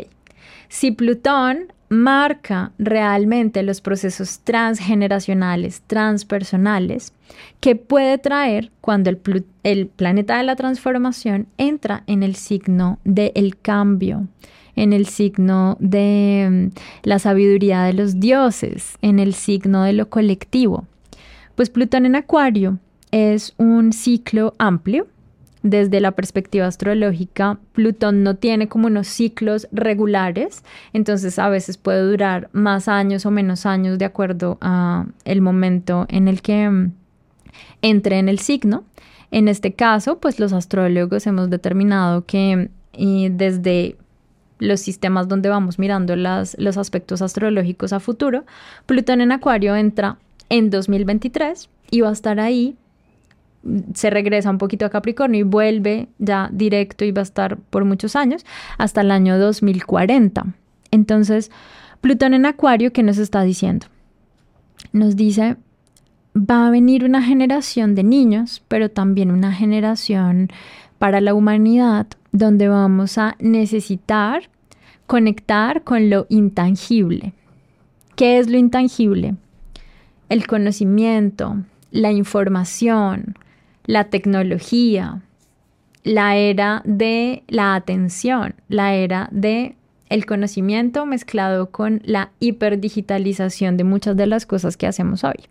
si 0.69 0.91
Plutón 0.91 1.73
marca 1.89 2.73
realmente 2.79 3.63
los 3.63 3.81
procesos 3.81 4.41
transgeneracionales, 4.41 5.83
transpersonales, 5.87 7.13
que 7.61 7.77
puede 7.77 8.19
traer 8.19 8.71
cuando 8.81 9.11
el, 9.11 9.87
planeta 9.87 10.37
de 10.37 10.43
la 10.43 10.57
transformación 10.57 11.47
entra 11.57 12.03
en 12.07 12.23
el 12.23 12.35
signo 12.35 12.99
del 13.05 13.57
cambio, 13.61 14.27
en 14.77 14.93
el 14.93 15.07
signo 15.07 15.77
de 15.81 16.71
mm, 16.73 16.79
la 17.05 17.19
sabiduría 17.19 17.83
de 17.85 17.95
los 17.95 18.21
dioses, 18.21 18.99
en 19.03 19.19
el 19.19 19.35
signo 19.35 19.83
de 19.83 19.95
lo 19.95 20.09
colectivo. 20.11 20.87
Pues 21.55 21.71
Plutón 21.71 22.07
en 22.07 22.17
Acuario 22.17 22.79
es 23.11 23.55
un 23.57 23.93
ciclo 23.93 24.55
amplio 24.59 25.07
desde 25.63 26.01
la 26.01 26.13
perspectiva 26.13 26.67
astrológica, 26.67 27.59
Plutón 27.73 28.23
no 28.23 28.37
tiene 28.37 28.69
como 28.69 28.87
unos 28.87 29.09
ciclos 29.09 29.69
regulares, 29.73 30.63
entonces 30.93 31.39
a 31.39 31.49
veces 31.49 31.77
puede 31.77 32.03
durar 32.03 32.49
más 32.53 32.89
años 32.89 33.27
o 33.27 33.31
menos 33.31 33.67
años 33.67 33.99
de 33.99 34.05
acuerdo 34.05 34.59
a 34.61 35.07
el 35.25 35.41
momento 35.41 36.07
en 36.09 36.29
el 36.29 36.43
que 36.43 36.69
mm, 36.69 36.93
entre 37.83 38.19
en 38.19 38.29
el 38.29 38.39
signo. 38.39 38.85
En 39.31 39.49
este 39.49 39.75
caso, 39.75 40.19
pues 40.19 40.39
los 40.41 40.53
astrólogos 40.53 41.27
hemos 41.27 41.51
determinado 41.51 42.25
que 42.25 42.71
desde 42.97 43.97
los 44.59 44.81
sistemas 44.81 45.29
donde 45.29 45.49
vamos 45.49 45.79
mirando 45.79 46.17
las, 46.17 46.57
los 46.59 46.77
aspectos 46.77 47.23
astrológicos 47.23 47.93
a 47.93 48.01
futuro, 48.01 48.45
Plutón 48.87 49.21
en 49.21 49.33
Acuario 49.33 49.77
entra 49.77 50.19
en 50.49 50.71
2023 50.71 51.69
y 51.91 52.01
va 52.01 52.09
a 52.09 52.13
estar 52.13 52.41
ahí 52.41 52.77
se 53.95 54.11
regresa 54.11 54.51
un 54.51 54.59
poquito 54.59 54.87
a 54.87 54.91
Capricornio 54.91 55.41
y 55.41 55.43
vuelve 55.43 56.09
ya 56.19 56.49
directo 56.53 57.05
y 57.05 57.13
va 57.13 57.21
a 57.21 57.25
estar 57.25 57.57
por 57.57 57.85
muchos 57.85 58.17
años 58.17 58.47
hasta 58.79 59.01
el 59.01 59.11
año 59.11 59.39
2040. 59.39 60.47
Entonces, 60.91 61.51
Plutón 62.01 62.35
en 62.35 62.47
Acuario, 62.47 62.93
¿qué 62.93 63.03
nos 63.03 63.19
está 63.19 63.43
diciendo? 63.43 63.87
Nos 64.93 65.17
dice, 65.17 65.57
va 66.37 66.67
a 66.67 66.71
venir 66.71 67.05
una 67.05 67.23
generación 67.23 67.95
de 67.95 68.05
niños, 68.05 68.63
pero 68.69 68.91
también 68.91 69.31
una 69.31 69.53
generación 69.53 70.49
para 70.99 71.21
la 71.21 71.35
humanidad 71.35 72.07
donde 72.33 72.69
vamos 72.69 73.19
a 73.19 73.37
necesitar 73.39 74.49
conectar 75.07 75.83
con 75.83 76.11
lo 76.11 76.27
intangible. 76.29 77.33
¿Qué 78.15 78.39
es 78.39 78.49
lo 78.49 78.59
intangible? 78.59 79.35
El 80.29 80.47
conocimiento, 80.47 81.57
la 81.91 82.13
información, 82.13 83.37
la 83.89 84.05
tecnología, 84.05 85.23
la 86.05 86.37
era 86.37 86.83
de 86.85 87.43
la 87.49 87.75
atención, 87.75 88.55
la 88.69 88.95
era 88.95 89.31
de 89.33 89.77
el 90.11 90.27
conocimiento 90.27 91.07
mezclado 91.07 91.71
con 91.71 92.03
la 92.05 92.31
hiperdigitalización 92.39 93.79
de 93.79 93.85
muchas 93.85 94.15
de 94.15 94.27
las 94.27 94.45
cosas 94.45 94.77
que 94.77 94.87
hacemos 94.87 95.25
hoy. 95.25 95.49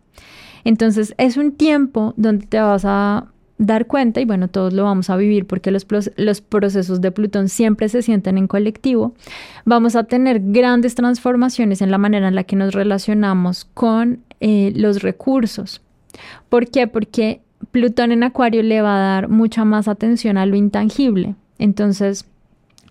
Entonces 0.64 1.16
es 1.18 1.36
un 1.36 1.52
tiempo 1.52 2.14
donde 2.16 2.46
te 2.46 2.60
vas 2.60 2.86
a 2.86 3.26
dar 3.58 3.88
cuenta, 3.88 4.22
y 4.22 4.26
bueno, 4.26 4.50
todos 4.50 4.72
lo 4.72 4.84
vamos 4.84 5.10
a 5.10 5.18
vivir 5.18 5.48
porque 5.48 5.72
los, 5.72 5.88
los, 6.16 6.42
procesos 6.42 7.02
de 7.02 7.12
Plutón 7.12 7.50
siempre 7.50 7.90
se 7.90 8.04
sienten 8.04 8.38
en 8.38 8.46
colectivo, 8.46 9.16
vamos 9.66 9.96
a 9.96 10.04
tener 10.04 10.42
grandes 10.44 10.94
transformaciones 10.94 11.82
en 11.82 11.90
la 11.90 11.98
manera 11.98 12.28
en 12.28 12.36
la 12.36 12.44
que 12.44 12.56
nos 12.56 12.76
relacionamos 12.76 13.66
con 13.74 14.20
eh, 14.42 14.74
los 14.76 15.02
recursos. 15.02 15.82
¿Por 16.50 16.68
qué? 16.70 16.86
Porque 16.86 17.42
Plutón 17.72 18.12
en 18.12 18.24
Acuario 18.24 18.64
le 18.64 18.82
va 18.82 18.96
a 18.96 19.14
dar 19.14 19.30
mucha 19.30 19.66
más 19.66 19.88
atención 19.88 20.38
a 20.38 20.46
lo 20.46 20.56
intangible. 20.56 21.36
Entonces, 21.60 22.26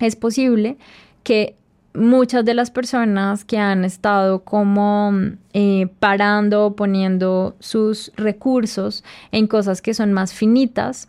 es 0.01 0.17
posible 0.17 0.77
que 1.23 1.57
muchas 1.95 2.45
de 2.45 2.55
las 2.55 2.71
personas 2.71 3.45
que 3.45 3.59
han 3.59 3.85
estado 3.85 4.41
como 4.45 5.13
eh, 5.53 5.89
parando 5.99 6.67
o 6.67 6.77
poniendo 6.77 7.57
sus 7.59 8.13
recursos 8.17 9.03
en 9.33 9.47
cosas 9.47 9.83
que 9.83 9.95
son 9.95 10.13
más 10.13 10.35
finitas, 10.35 11.09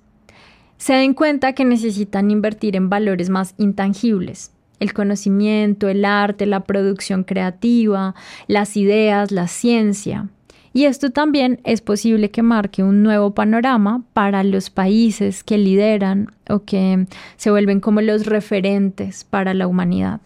se 0.78 0.94
den 0.94 1.14
cuenta 1.14 1.54
que 1.54 1.66
necesitan 1.66 2.32
invertir 2.32 2.76
en 2.76 2.90
valores 2.90 3.30
más 3.30 3.54
intangibles. 3.58 4.52
El 4.80 4.94
conocimiento, 4.94 5.90
el 5.90 6.06
arte, 6.06 6.46
la 6.46 6.62
producción 6.62 7.24
creativa, 7.24 8.14
las 8.48 8.78
ideas, 8.78 9.32
la 9.32 9.48
ciencia. 9.48 10.30
Y 10.78 10.86
esto 10.86 11.10
también 11.10 11.60
es 11.64 11.82
posible 11.82 12.30
que 12.30 12.44
marque 12.44 12.84
un 12.84 13.02
nuevo 13.02 13.32
panorama 13.32 14.04
para 14.14 14.44
los 14.44 14.70
países 14.70 15.44
que 15.44 15.58
lideran 15.58 16.28
o 16.48 16.66
que 16.66 17.08
se 17.36 17.50
vuelven 17.50 17.80
como 17.80 18.02
los 18.02 18.28
referentes 18.28 19.24
para 19.24 19.56
la 19.56 19.66
humanidad. 19.66 20.22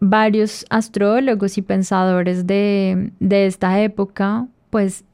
Varios 0.00 0.66
astrólogos 0.68 1.58
y 1.58 1.62
pensadores 1.62 2.48
de, 2.48 3.12
esta 3.20 3.80
época 3.80 4.48
pues 4.68 5.04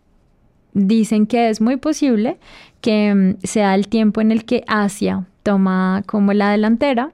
dicen 0.72 1.26
que 1.26 1.50
es 1.50 1.60
muy 1.60 1.76
posible 1.76 2.38
que 2.80 3.14
mm, 3.14 3.46
sea 3.46 3.74
el 3.74 3.88
tiempo 3.88 4.22
en 4.22 4.32
el 4.32 4.46
que 4.46 4.64
Asia 4.66 5.26
toma 5.42 6.02
como 6.06 6.32
la 6.32 6.52
delantera 6.52 7.12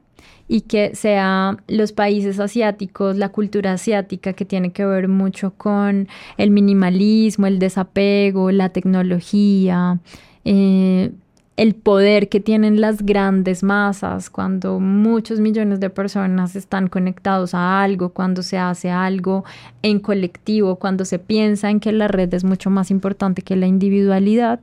y 0.52 0.62
que 0.62 0.96
sea 0.96 1.56
los 1.68 1.92
países 1.92 2.40
asiáticos, 2.40 3.16
la 3.16 3.28
cultura 3.28 3.74
asiática 3.74 4.32
que 4.32 4.44
tiene 4.44 4.72
que 4.72 4.84
ver 4.84 5.06
mucho 5.06 5.52
con 5.56 6.08
el 6.38 6.50
minimalismo, 6.50 7.46
el 7.46 7.60
desapego, 7.60 8.50
la 8.50 8.70
tecnología, 8.70 10.00
eh, 10.44 11.12
el 11.56 11.74
poder 11.76 12.28
que 12.28 12.40
tienen 12.40 12.80
las 12.80 13.02
grandes 13.02 13.62
masas 13.62 14.28
cuando 14.28 14.80
muchos 14.80 15.38
millones 15.38 15.78
de 15.78 15.88
personas 15.88 16.56
están 16.56 16.88
conectados 16.88 17.54
a 17.54 17.80
algo, 17.80 18.08
cuando 18.08 18.42
se 18.42 18.58
hace 18.58 18.90
algo 18.90 19.44
en 19.82 20.00
colectivo, 20.00 20.80
cuando 20.80 21.04
se 21.04 21.20
piensa 21.20 21.70
en 21.70 21.78
que 21.78 21.92
la 21.92 22.08
red 22.08 22.34
es 22.34 22.42
mucho 22.42 22.70
más 22.70 22.90
importante 22.90 23.42
que 23.42 23.54
la 23.54 23.68
individualidad, 23.68 24.58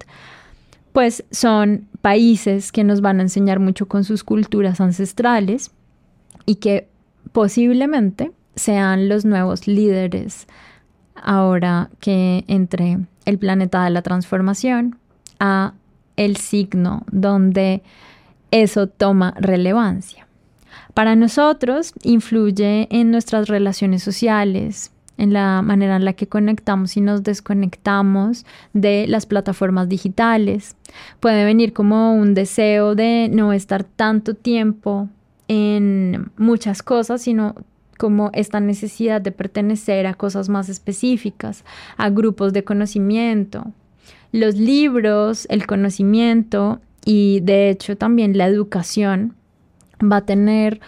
pues 0.92 1.24
son 1.32 1.88
países 2.02 2.74
que 2.74 2.84
nos 2.84 3.00
van 3.00 3.20
a 3.20 3.24
enseñar 3.24 3.62
mucho 3.62 3.88
con 3.88 4.04
sus 4.04 4.26
culturas 4.26 4.82
ancestrales 4.82 5.72
y 6.48 6.56
que 6.56 6.88
posiblemente 7.32 8.32
sean 8.56 9.08
los 9.08 9.26
nuevos 9.26 9.68
líderes 9.68 10.48
ahora 11.14 11.92
que 12.00 12.44
entre 12.48 12.98
el 13.26 13.38
planeta 13.38 13.84
de 13.84 13.92
la 13.92 14.02
transformación 14.02 14.98
a 15.40 15.74
el 16.16 16.38
signo 16.38 17.04
donde 17.12 17.84
eso 18.50 18.88
toma 18.88 19.36
relevancia. 19.38 20.26
Para 20.94 21.16
nosotros 21.16 21.94
influye 22.02 22.88
en 22.90 23.12
nuestras 23.12 23.50
relaciones 23.50 24.02
sociales, 24.02 24.92
en 25.18 25.34
la 25.34 25.62
manera 25.62 25.96
en 25.96 26.06
la 26.06 26.14
que 26.14 26.28
conectamos 26.28 26.96
y 26.98 27.02
nos 27.02 27.24
desconectamos 27.24 28.46
de 28.74 29.06
las 29.08 29.26
plataformas 29.26 29.90
digitales. 29.90 30.76
Puede 31.20 31.44
venir 31.44 31.74
como 31.74 32.14
un 32.14 32.34
deseo 32.34 32.96
de 32.96 33.30
no 33.32 33.54
estar 33.54 33.84
tanto 33.84 34.34
tiempo 34.34 35.10
en 35.48 36.32
muchas 36.38 36.84
cosas, 36.84 37.22
sino 37.22 37.56
como 37.98 38.30
esta 38.34 38.60
necesidad 38.60 39.22
de 39.22 39.32
pertenecer 39.32 40.06
a 40.08 40.14
cosas 40.14 40.50
más 40.50 40.70
específicas, 40.70 41.64
a 41.98 42.10
grupos 42.10 42.54
de 42.54 42.64
conocimiento. 42.64 43.66
Los 44.32 44.56
libros, 44.56 45.48
el 45.50 45.66
conocimiento 45.66 46.80
y 47.06 47.40
de 47.42 47.70
hecho 47.70 47.98
también 47.98 48.38
la 48.38 48.46
educación 48.48 49.34
va 50.02 50.18
a 50.18 50.26
tener 50.26 50.80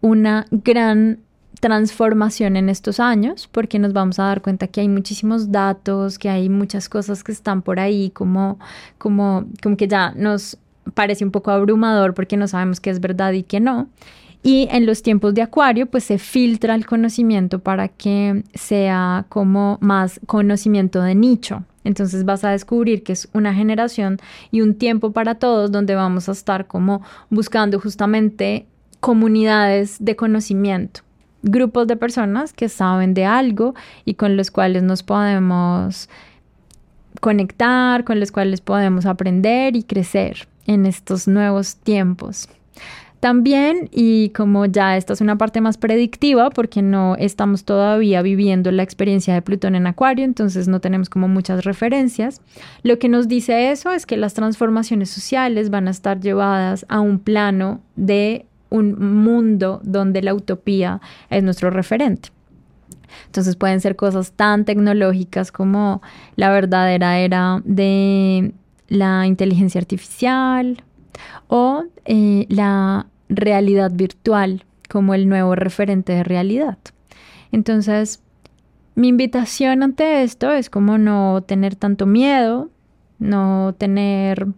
una 0.00 0.46
gran 0.50 1.18
transformación 1.60 2.56
en 2.56 2.68
estos 2.68 2.98
años 2.98 3.48
porque 3.50 3.78
nos 3.78 3.92
vamos 3.92 4.18
a 4.18 4.24
dar 4.24 4.42
cuenta 4.42 4.66
que 4.66 4.80
hay 4.80 4.88
muchísimos 4.88 5.52
datos, 5.52 6.18
que 6.18 6.28
hay 6.28 6.48
muchas 6.48 6.88
cosas 6.88 7.22
que 7.22 7.30
están 7.30 7.62
por 7.62 7.78
ahí 7.78 8.10
como, 8.10 8.58
como, 8.98 9.44
como 9.62 9.76
que 9.76 9.86
ya 9.86 10.12
nos 10.16 10.58
parece 10.94 11.24
un 11.24 11.30
poco 11.30 11.50
abrumador 11.50 12.14
porque 12.14 12.36
no 12.36 12.48
sabemos 12.48 12.80
qué 12.80 12.90
es 12.90 13.00
verdad 13.00 13.32
y 13.32 13.42
qué 13.42 13.60
no. 13.60 13.88
Y 14.42 14.68
en 14.72 14.86
los 14.86 15.02
tiempos 15.02 15.34
de 15.34 15.42
Acuario, 15.42 15.86
pues 15.86 16.04
se 16.04 16.18
filtra 16.18 16.74
el 16.74 16.84
conocimiento 16.84 17.60
para 17.60 17.88
que 17.88 18.42
sea 18.54 19.24
como 19.28 19.78
más 19.80 20.20
conocimiento 20.26 21.00
de 21.00 21.14
nicho. 21.14 21.64
Entonces 21.84 22.24
vas 22.24 22.44
a 22.44 22.50
descubrir 22.50 23.02
que 23.04 23.12
es 23.12 23.28
una 23.32 23.54
generación 23.54 24.18
y 24.50 24.60
un 24.60 24.74
tiempo 24.74 25.12
para 25.12 25.36
todos 25.36 25.70
donde 25.70 25.94
vamos 25.94 26.28
a 26.28 26.32
estar 26.32 26.66
como 26.66 27.02
buscando 27.30 27.80
justamente 27.80 28.66
comunidades 29.00 29.96
de 29.98 30.14
conocimiento, 30.14 31.00
grupos 31.42 31.88
de 31.88 31.96
personas 31.96 32.52
que 32.52 32.68
saben 32.68 33.14
de 33.14 33.24
algo 33.24 33.74
y 34.04 34.14
con 34.14 34.36
los 34.36 34.52
cuales 34.52 34.84
nos 34.84 35.02
podemos 35.02 36.08
conectar, 37.20 38.04
con 38.04 38.20
los 38.20 38.30
cuales 38.30 38.60
podemos 38.60 39.06
aprender 39.06 39.74
y 39.74 39.82
crecer 39.82 40.48
en 40.66 40.86
estos 40.86 41.28
nuevos 41.28 41.76
tiempos. 41.76 42.48
También, 43.22 43.88
y 43.92 44.30
como 44.30 44.66
ya 44.66 44.96
esta 44.96 45.12
es 45.12 45.20
una 45.20 45.38
parte 45.38 45.60
más 45.60 45.78
predictiva, 45.78 46.50
porque 46.50 46.82
no 46.82 47.14
estamos 47.14 47.64
todavía 47.64 48.20
viviendo 48.20 48.72
la 48.72 48.82
experiencia 48.82 49.32
de 49.32 49.42
Plutón 49.42 49.76
en 49.76 49.86
Acuario, 49.86 50.24
entonces 50.24 50.66
no 50.66 50.80
tenemos 50.80 51.08
como 51.08 51.28
muchas 51.28 51.64
referencias, 51.64 52.40
lo 52.82 52.98
que 52.98 53.08
nos 53.08 53.28
dice 53.28 53.70
eso 53.70 53.92
es 53.92 54.06
que 54.06 54.16
las 54.16 54.34
transformaciones 54.34 55.10
sociales 55.10 55.70
van 55.70 55.86
a 55.86 55.92
estar 55.92 56.18
llevadas 56.18 56.84
a 56.88 56.98
un 56.98 57.20
plano 57.20 57.80
de 57.94 58.44
un 58.70 59.22
mundo 59.22 59.80
donde 59.84 60.20
la 60.20 60.34
utopía 60.34 61.00
es 61.30 61.44
nuestro 61.44 61.70
referente. 61.70 62.30
Entonces 63.26 63.54
pueden 63.54 63.80
ser 63.80 63.94
cosas 63.94 64.32
tan 64.32 64.64
tecnológicas 64.64 65.52
como 65.52 66.02
la 66.34 66.50
verdadera 66.50 67.20
era 67.20 67.62
de 67.64 68.52
la 68.92 69.26
inteligencia 69.26 69.80
artificial 69.80 70.82
o 71.48 71.84
eh, 72.04 72.44
la 72.50 73.06
realidad 73.30 73.90
virtual 73.90 74.64
como 74.90 75.14
el 75.14 75.30
nuevo 75.30 75.54
referente 75.54 76.12
de 76.12 76.22
realidad. 76.22 76.76
Entonces, 77.52 78.20
mi 78.94 79.08
invitación 79.08 79.82
ante 79.82 80.22
esto 80.22 80.52
es 80.52 80.68
como 80.68 80.98
no 80.98 81.42
tener 81.46 81.74
tanto 81.74 82.04
miedo, 82.04 82.68
no 83.18 83.74
tener 83.78 84.48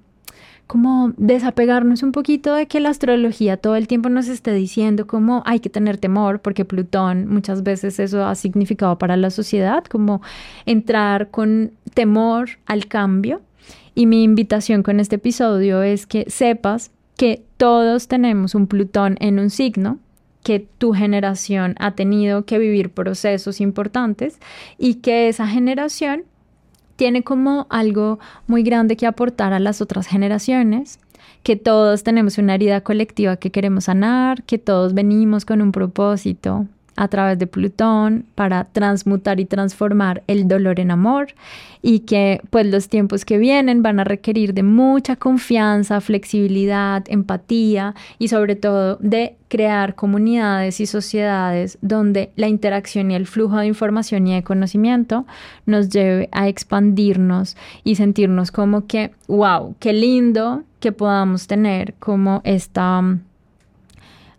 como 0.66 1.12
desapegarnos 1.16 2.02
un 2.02 2.10
poquito 2.10 2.54
de 2.54 2.66
que 2.66 2.80
la 2.80 2.88
astrología 2.88 3.56
todo 3.56 3.76
el 3.76 3.86
tiempo 3.86 4.08
nos 4.08 4.26
esté 4.26 4.52
diciendo 4.52 5.06
como 5.06 5.44
hay 5.46 5.60
que 5.60 5.70
tener 5.70 5.98
temor, 5.98 6.40
porque 6.40 6.64
Plutón 6.64 7.28
muchas 7.28 7.62
veces 7.62 8.00
eso 8.00 8.26
ha 8.26 8.34
significado 8.34 8.98
para 8.98 9.16
la 9.16 9.30
sociedad, 9.30 9.84
como 9.84 10.22
entrar 10.66 11.30
con 11.30 11.70
temor 11.94 12.48
al 12.66 12.88
cambio. 12.88 13.40
Y 13.94 14.06
mi 14.06 14.24
invitación 14.24 14.82
con 14.82 15.00
este 15.00 15.16
episodio 15.16 15.82
es 15.82 16.06
que 16.06 16.24
sepas 16.28 16.90
que 17.16 17.44
todos 17.56 18.08
tenemos 18.08 18.54
un 18.54 18.66
Plutón 18.66 19.16
en 19.20 19.38
un 19.38 19.50
signo, 19.50 19.98
que 20.42 20.60
tu 20.60 20.92
generación 20.92 21.74
ha 21.78 21.92
tenido 21.92 22.44
que 22.44 22.58
vivir 22.58 22.90
procesos 22.90 23.60
importantes 23.60 24.38
y 24.78 24.96
que 24.96 25.28
esa 25.28 25.46
generación 25.46 26.24
tiene 26.96 27.22
como 27.22 27.66
algo 27.70 28.18
muy 28.46 28.62
grande 28.62 28.96
que 28.96 29.06
aportar 29.06 29.52
a 29.52 29.60
las 29.60 29.80
otras 29.80 30.06
generaciones, 30.06 30.98
que 31.42 31.56
todos 31.56 32.04
tenemos 32.04 32.38
una 32.38 32.54
herida 32.54 32.82
colectiva 32.82 33.36
que 33.36 33.50
queremos 33.50 33.84
sanar, 33.84 34.42
que 34.44 34.58
todos 34.58 34.94
venimos 34.94 35.44
con 35.44 35.62
un 35.62 35.72
propósito 35.72 36.66
a 36.96 37.08
través 37.08 37.38
de 37.38 37.46
Plutón 37.46 38.24
para 38.34 38.64
transmutar 38.64 39.40
y 39.40 39.44
transformar 39.44 40.22
el 40.26 40.48
dolor 40.48 40.80
en 40.80 40.90
amor 40.90 41.28
y 41.82 42.00
que 42.00 42.40
pues 42.50 42.66
los 42.66 42.88
tiempos 42.88 43.24
que 43.24 43.38
vienen 43.38 43.82
van 43.82 44.00
a 44.00 44.04
requerir 44.04 44.54
de 44.54 44.62
mucha 44.62 45.16
confianza, 45.16 46.00
flexibilidad, 46.00 47.04
empatía 47.08 47.94
y 48.18 48.28
sobre 48.28 48.56
todo 48.56 48.96
de 49.00 49.36
crear 49.48 49.94
comunidades 49.94 50.80
y 50.80 50.86
sociedades 50.86 51.78
donde 51.80 52.32
la 52.36 52.48
interacción 52.48 53.10
y 53.10 53.14
el 53.14 53.26
flujo 53.26 53.58
de 53.58 53.66
información 53.66 54.26
y 54.26 54.34
de 54.34 54.42
conocimiento 54.42 55.26
nos 55.66 55.90
lleve 55.90 56.28
a 56.32 56.48
expandirnos 56.48 57.56
y 57.84 57.96
sentirnos 57.96 58.50
como 58.50 58.86
que, 58.86 59.12
wow, 59.28 59.74
qué 59.78 59.92
lindo 59.92 60.64
que 60.80 60.92
podamos 60.92 61.46
tener 61.46 61.94
como 61.94 62.40
esta 62.44 63.02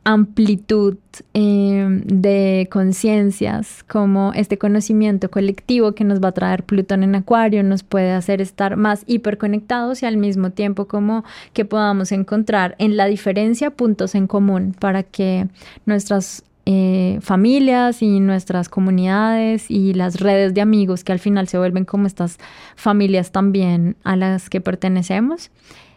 amplitud 0.05 0.97
em, 1.33 2.01
de 2.05 2.69
conciencias, 2.71 3.83
como 3.83 4.33
este 4.33 4.57
conocimiento 4.57 5.29
colectivo 5.31 5.93
que 5.93 6.03
nos 6.03 6.23
va 6.23 6.29
a 6.29 6.31
traer 6.31 6.63
Plutón 6.63 7.03
en 7.03 7.15
Acuario, 7.15 7.63
nos 7.63 7.81
puede 7.83 8.11
hacer 8.11 8.39
estar 8.39 8.77
más 8.77 9.03
hiperconectados 9.07 10.03
y 10.03 10.05
al 10.05 10.17
mismo 10.17 10.51
tiempo 10.51 10.85
como 10.85 11.25
que 11.53 11.65
podamos 11.65 12.11
encontrar 12.11 12.75
en 12.77 12.97
la 12.97 13.07
diferencia 13.07 13.71
puntos 13.71 14.13
en 14.13 14.27
común 14.27 14.75
para 14.79 15.01
que 15.01 15.47
nuestras 15.87 16.43
eh, 16.67 17.17
familias 17.21 18.03
y 18.03 18.19
nuestras 18.19 18.69
comunidades 18.69 19.69
y 19.71 19.95
las 19.95 20.19
redes 20.19 20.53
de 20.53 20.61
amigos 20.61 21.03
que 21.03 21.13
al 21.13 21.19
final 21.19 21.47
se 21.47 21.57
vuelven 21.57 21.85
como 21.85 22.05
estas 22.05 22.37
familias 22.75 23.31
también 23.31 23.97
a 24.03 24.15
las 24.15 24.51
que 24.51 24.61
pertenecemos, 24.61 25.49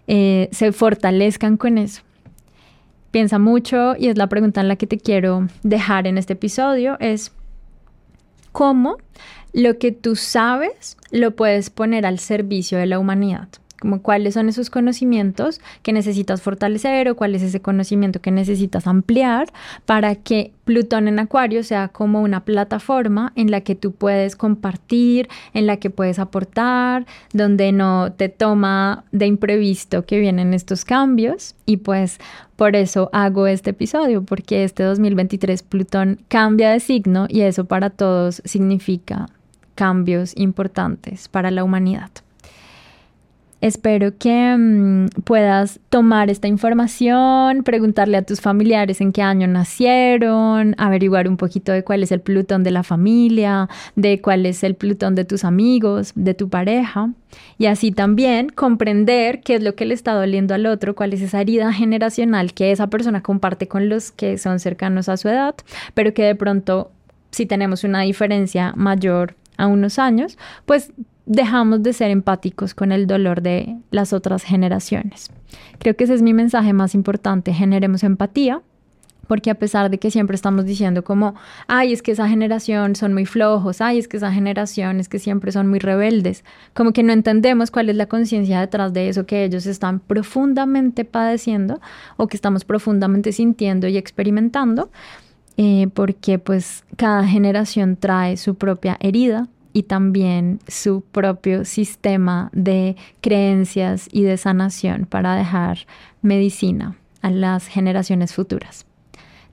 eh, 0.06 0.48
se 0.50 0.72
fortalezcan 0.72 1.58
con 1.58 1.76
eso 1.76 2.07
piensa 3.10 3.38
mucho 3.38 3.94
y 3.96 4.08
es 4.08 4.18
la 4.18 4.28
pregunta 4.28 4.60
en 4.60 4.68
la 4.68 4.76
que 4.76 4.86
te 4.86 4.98
quiero 4.98 5.48
dejar 5.62 6.06
en 6.06 6.18
este 6.18 6.34
episodio, 6.34 6.96
es 7.00 7.32
cómo 8.52 8.98
lo 9.52 9.78
que 9.78 9.92
tú 9.92 10.16
sabes 10.16 10.96
lo 11.10 11.34
puedes 11.34 11.70
poner 11.70 12.04
al 12.06 12.18
servicio 12.18 12.78
de 12.78 12.86
la 12.86 12.98
humanidad 12.98 13.48
como 13.80 14.02
cuáles 14.02 14.34
son 14.34 14.48
esos 14.48 14.70
conocimientos 14.70 15.60
que 15.82 15.92
necesitas 15.92 16.42
fortalecer 16.42 17.08
o 17.08 17.16
cuál 17.16 17.34
es 17.34 17.42
ese 17.42 17.60
conocimiento 17.60 18.20
que 18.20 18.30
necesitas 18.30 18.86
ampliar 18.86 19.48
para 19.86 20.14
que 20.16 20.52
Plutón 20.64 21.08
en 21.08 21.18
Acuario 21.18 21.62
sea 21.62 21.88
como 21.88 22.20
una 22.20 22.44
plataforma 22.44 23.32
en 23.36 23.50
la 23.50 23.62
que 23.62 23.74
tú 23.74 23.92
puedes 23.92 24.36
compartir, 24.36 25.28
en 25.54 25.66
la 25.66 25.78
que 25.78 25.90
puedes 25.90 26.18
aportar, 26.18 27.06
donde 27.32 27.72
no 27.72 28.12
te 28.12 28.28
toma 28.28 29.04
de 29.12 29.26
imprevisto 29.26 30.04
que 30.04 30.18
vienen 30.18 30.54
estos 30.54 30.84
cambios 30.84 31.54
y 31.64 31.78
pues 31.78 32.18
por 32.56 32.74
eso 32.76 33.08
hago 33.12 33.46
este 33.46 33.70
episodio, 33.70 34.24
porque 34.24 34.64
este 34.64 34.82
2023 34.82 35.62
Plutón 35.62 36.18
cambia 36.28 36.70
de 36.70 36.80
signo 36.80 37.26
y 37.28 37.42
eso 37.42 37.64
para 37.64 37.90
todos 37.90 38.42
significa 38.44 39.28
cambios 39.74 40.32
importantes 40.36 41.28
para 41.28 41.52
la 41.52 41.62
humanidad. 41.62 42.10
Espero 43.60 44.16
que 44.16 44.56
mm, 44.56 45.22
puedas 45.24 45.80
tomar 45.88 46.30
esta 46.30 46.46
información, 46.46 47.64
preguntarle 47.64 48.16
a 48.16 48.22
tus 48.22 48.40
familiares 48.40 49.00
en 49.00 49.10
qué 49.10 49.20
año 49.22 49.48
nacieron, 49.48 50.76
averiguar 50.78 51.26
un 51.26 51.36
poquito 51.36 51.72
de 51.72 51.82
cuál 51.82 52.04
es 52.04 52.12
el 52.12 52.20
Plutón 52.20 52.62
de 52.62 52.70
la 52.70 52.84
familia, 52.84 53.68
de 53.96 54.20
cuál 54.20 54.46
es 54.46 54.62
el 54.62 54.76
Plutón 54.76 55.16
de 55.16 55.24
tus 55.24 55.42
amigos, 55.42 56.12
de 56.14 56.34
tu 56.34 56.48
pareja, 56.48 57.10
y 57.58 57.66
así 57.66 57.90
también 57.90 58.48
comprender 58.48 59.40
qué 59.40 59.56
es 59.56 59.62
lo 59.64 59.74
que 59.74 59.86
le 59.86 59.94
está 59.94 60.12
doliendo 60.12 60.54
al 60.54 60.64
otro, 60.66 60.94
cuál 60.94 61.12
es 61.12 61.20
esa 61.20 61.40
herida 61.40 61.72
generacional 61.72 62.54
que 62.54 62.70
esa 62.70 62.86
persona 62.86 63.22
comparte 63.24 63.66
con 63.66 63.88
los 63.88 64.12
que 64.12 64.38
son 64.38 64.60
cercanos 64.60 65.08
a 65.08 65.16
su 65.16 65.28
edad, 65.28 65.56
pero 65.94 66.14
que 66.14 66.22
de 66.22 66.36
pronto, 66.36 66.92
si 67.32 67.44
tenemos 67.44 67.82
una 67.82 68.02
diferencia 68.02 68.72
mayor 68.76 69.34
a 69.56 69.66
unos 69.66 69.98
años, 69.98 70.38
pues 70.64 70.92
dejamos 71.28 71.82
de 71.82 71.92
ser 71.92 72.10
empáticos 72.10 72.74
con 72.74 72.90
el 72.90 73.06
dolor 73.06 73.42
de 73.42 73.76
las 73.90 74.12
otras 74.12 74.42
generaciones. 74.42 75.30
Creo 75.78 75.94
que 75.94 76.04
ese 76.04 76.14
es 76.14 76.22
mi 76.22 76.32
mensaje 76.32 76.72
más 76.72 76.94
importante, 76.94 77.52
generemos 77.52 78.02
empatía, 78.02 78.62
porque 79.26 79.50
a 79.50 79.56
pesar 79.56 79.90
de 79.90 79.98
que 79.98 80.10
siempre 80.10 80.34
estamos 80.34 80.64
diciendo 80.64 81.04
como, 81.04 81.34
ay, 81.66 81.92
es 81.92 82.00
que 82.00 82.12
esa 82.12 82.26
generación 82.30 82.96
son 82.96 83.12
muy 83.12 83.26
flojos, 83.26 83.82
ay, 83.82 83.98
es 83.98 84.08
que 84.08 84.16
esa 84.16 84.32
generación 84.32 85.00
es 85.00 85.10
que 85.10 85.18
siempre 85.18 85.52
son 85.52 85.68
muy 85.68 85.80
rebeldes, 85.80 86.44
como 86.72 86.92
que 86.92 87.02
no 87.02 87.12
entendemos 87.12 87.70
cuál 87.70 87.90
es 87.90 87.96
la 87.96 88.06
conciencia 88.06 88.58
detrás 88.60 88.94
de 88.94 89.10
eso 89.10 89.26
que 89.26 89.44
ellos 89.44 89.66
están 89.66 90.00
profundamente 90.00 91.04
padeciendo 91.04 91.78
o 92.16 92.26
que 92.26 92.38
estamos 92.38 92.64
profundamente 92.64 93.32
sintiendo 93.32 93.86
y 93.86 93.98
experimentando, 93.98 94.90
eh, 95.58 95.88
porque 95.92 96.38
pues 96.38 96.84
cada 96.96 97.26
generación 97.26 97.96
trae 97.96 98.38
su 98.38 98.54
propia 98.54 98.96
herida, 99.00 99.46
y 99.78 99.84
también 99.84 100.58
su 100.66 101.02
propio 101.02 101.64
sistema 101.64 102.50
de 102.52 102.96
creencias 103.20 104.08
y 104.10 104.24
de 104.24 104.36
sanación 104.36 105.06
para 105.06 105.36
dejar 105.36 105.86
medicina 106.20 106.96
a 107.22 107.30
las 107.30 107.68
generaciones 107.68 108.34
futuras. 108.34 108.86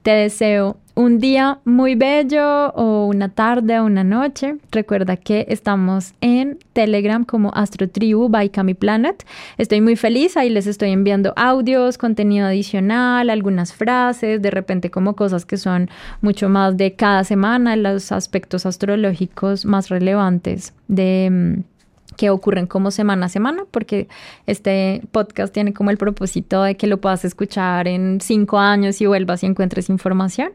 Te 0.01 0.09
deseo 0.09 0.77
un 0.95 1.19
día 1.19 1.59
muy 1.65 1.95
bello 1.95 2.69
o 2.69 3.05
una 3.05 3.29
tarde 3.29 3.79
o 3.79 3.85
una 3.85 4.03
noche. 4.03 4.55
Recuerda 4.71 5.17
que 5.17 5.45
estamos 5.49 6.13
en 6.21 6.57
Telegram 6.73 7.25
como 7.25 7.53
Astro 7.53 7.89
Tribu 7.89 8.29
by 8.29 8.49
Cami 8.49 8.73
Planet. 8.73 9.25
Estoy 9.57 9.81
muy 9.81 9.97
feliz, 9.97 10.37
ahí 10.37 10.49
les 10.49 10.67
estoy 10.67 10.91
enviando 10.91 11.33
audios, 11.35 11.97
contenido 11.97 12.47
adicional, 12.47 13.29
algunas 13.29 13.73
frases, 13.73 14.41
de 14.41 14.51
repente 14.51 14.89
como 14.89 15.15
cosas 15.15 15.45
que 15.45 15.57
son 15.57 15.89
mucho 16.21 16.47
más 16.47 16.77
de 16.77 16.93
cada 16.93 17.25
semana, 17.25 17.75
los 17.75 18.13
aspectos 18.13 18.65
astrológicos 18.65 19.65
más 19.65 19.89
relevantes 19.89 20.73
de 20.87 21.29
mm, 21.29 21.74
que 22.15 22.29
ocurren 22.29 22.67
como 22.67 22.91
semana 22.91 23.27
a 23.27 23.29
semana, 23.29 23.63
porque 23.71 24.07
este 24.45 25.01
podcast 25.11 25.53
tiene 25.53 25.73
como 25.73 25.91
el 25.91 25.97
propósito 25.97 26.63
de 26.63 26.75
que 26.75 26.87
lo 26.87 26.97
puedas 26.99 27.25
escuchar 27.25 27.87
en 27.87 28.19
cinco 28.21 28.59
años 28.59 29.01
y 29.01 29.05
vuelvas 29.05 29.43
y 29.43 29.47
encuentres 29.47 29.89
información. 29.89 30.51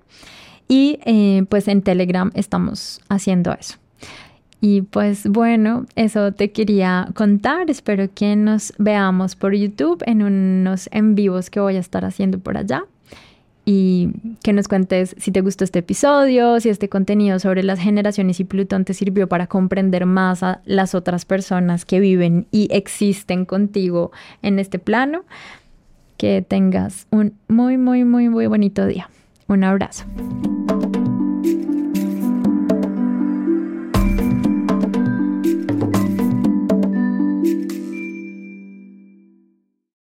Y 0.69 1.01
eh, 1.05 1.45
pues 1.49 1.67
en 1.69 1.83
Telegram 1.83 2.31
estamos 2.35 3.01
haciendo 3.09 3.53
eso. 3.53 3.77
Y 4.61 4.83
pues 4.83 5.27
bueno, 5.27 5.87
eso 5.97 6.33
te 6.33 6.53
quería 6.53 7.09
contar. 7.15 7.71
Espero 7.71 8.09
que 8.15 8.37
nos 8.37 8.75
veamos 8.79 9.35
por 9.35 9.55
YouTube 9.55 10.03
en 10.07 10.23
unos 10.23 10.89
en 10.93 11.15
vivos 11.15 11.49
que 11.49 11.61
voy 11.61 11.77
a 11.77 11.81
estar 11.81 12.05
haciendo 12.05 12.39
por 12.39 12.59
allá. 12.59 12.85
Y 13.73 14.09
que 14.43 14.53
nos 14.53 14.67
cuentes 14.67 15.15
si 15.17 15.31
te 15.31 15.43
gustó 15.43 15.63
este 15.63 15.79
episodio, 15.79 16.59
si 16.59 16.71
este 16.71 16.89
contenido 16.89 17.39
sobre 17.39 17.63
las 17.63 17.79
generaciones 17.79 18.41
y 18.41 18.45
Plutón 18.45 18.85
te 18.85 18.95
sirvió 18.95 19.29
para 19.29 19.47
comprender 19.47 20.07
más 20.07 20.43
a 20.43 20.61
las 20.65 20.97
otras 20.97 21.25
personas 21.25 21.85
que 21.85 22.01
viven 22.01 22.49
y 22.51 22.67
existen 22.73 23.45
contigo 23.45 24.11
en 24.43 24.59
este 24.59 24.81
plano. 24.81 25.23
Que 26.17 26.43
tengas 26.43 27.07
un 27.13 27.35
muy, 27.47 27.79
muy, 27.79 28.03
muy, 28.03 28.29
muy 28.29 28.49
bonito 28.49 28.85
día. 28.87 29.09
Un 29.47 29.63
abrazo. 29.63 30.05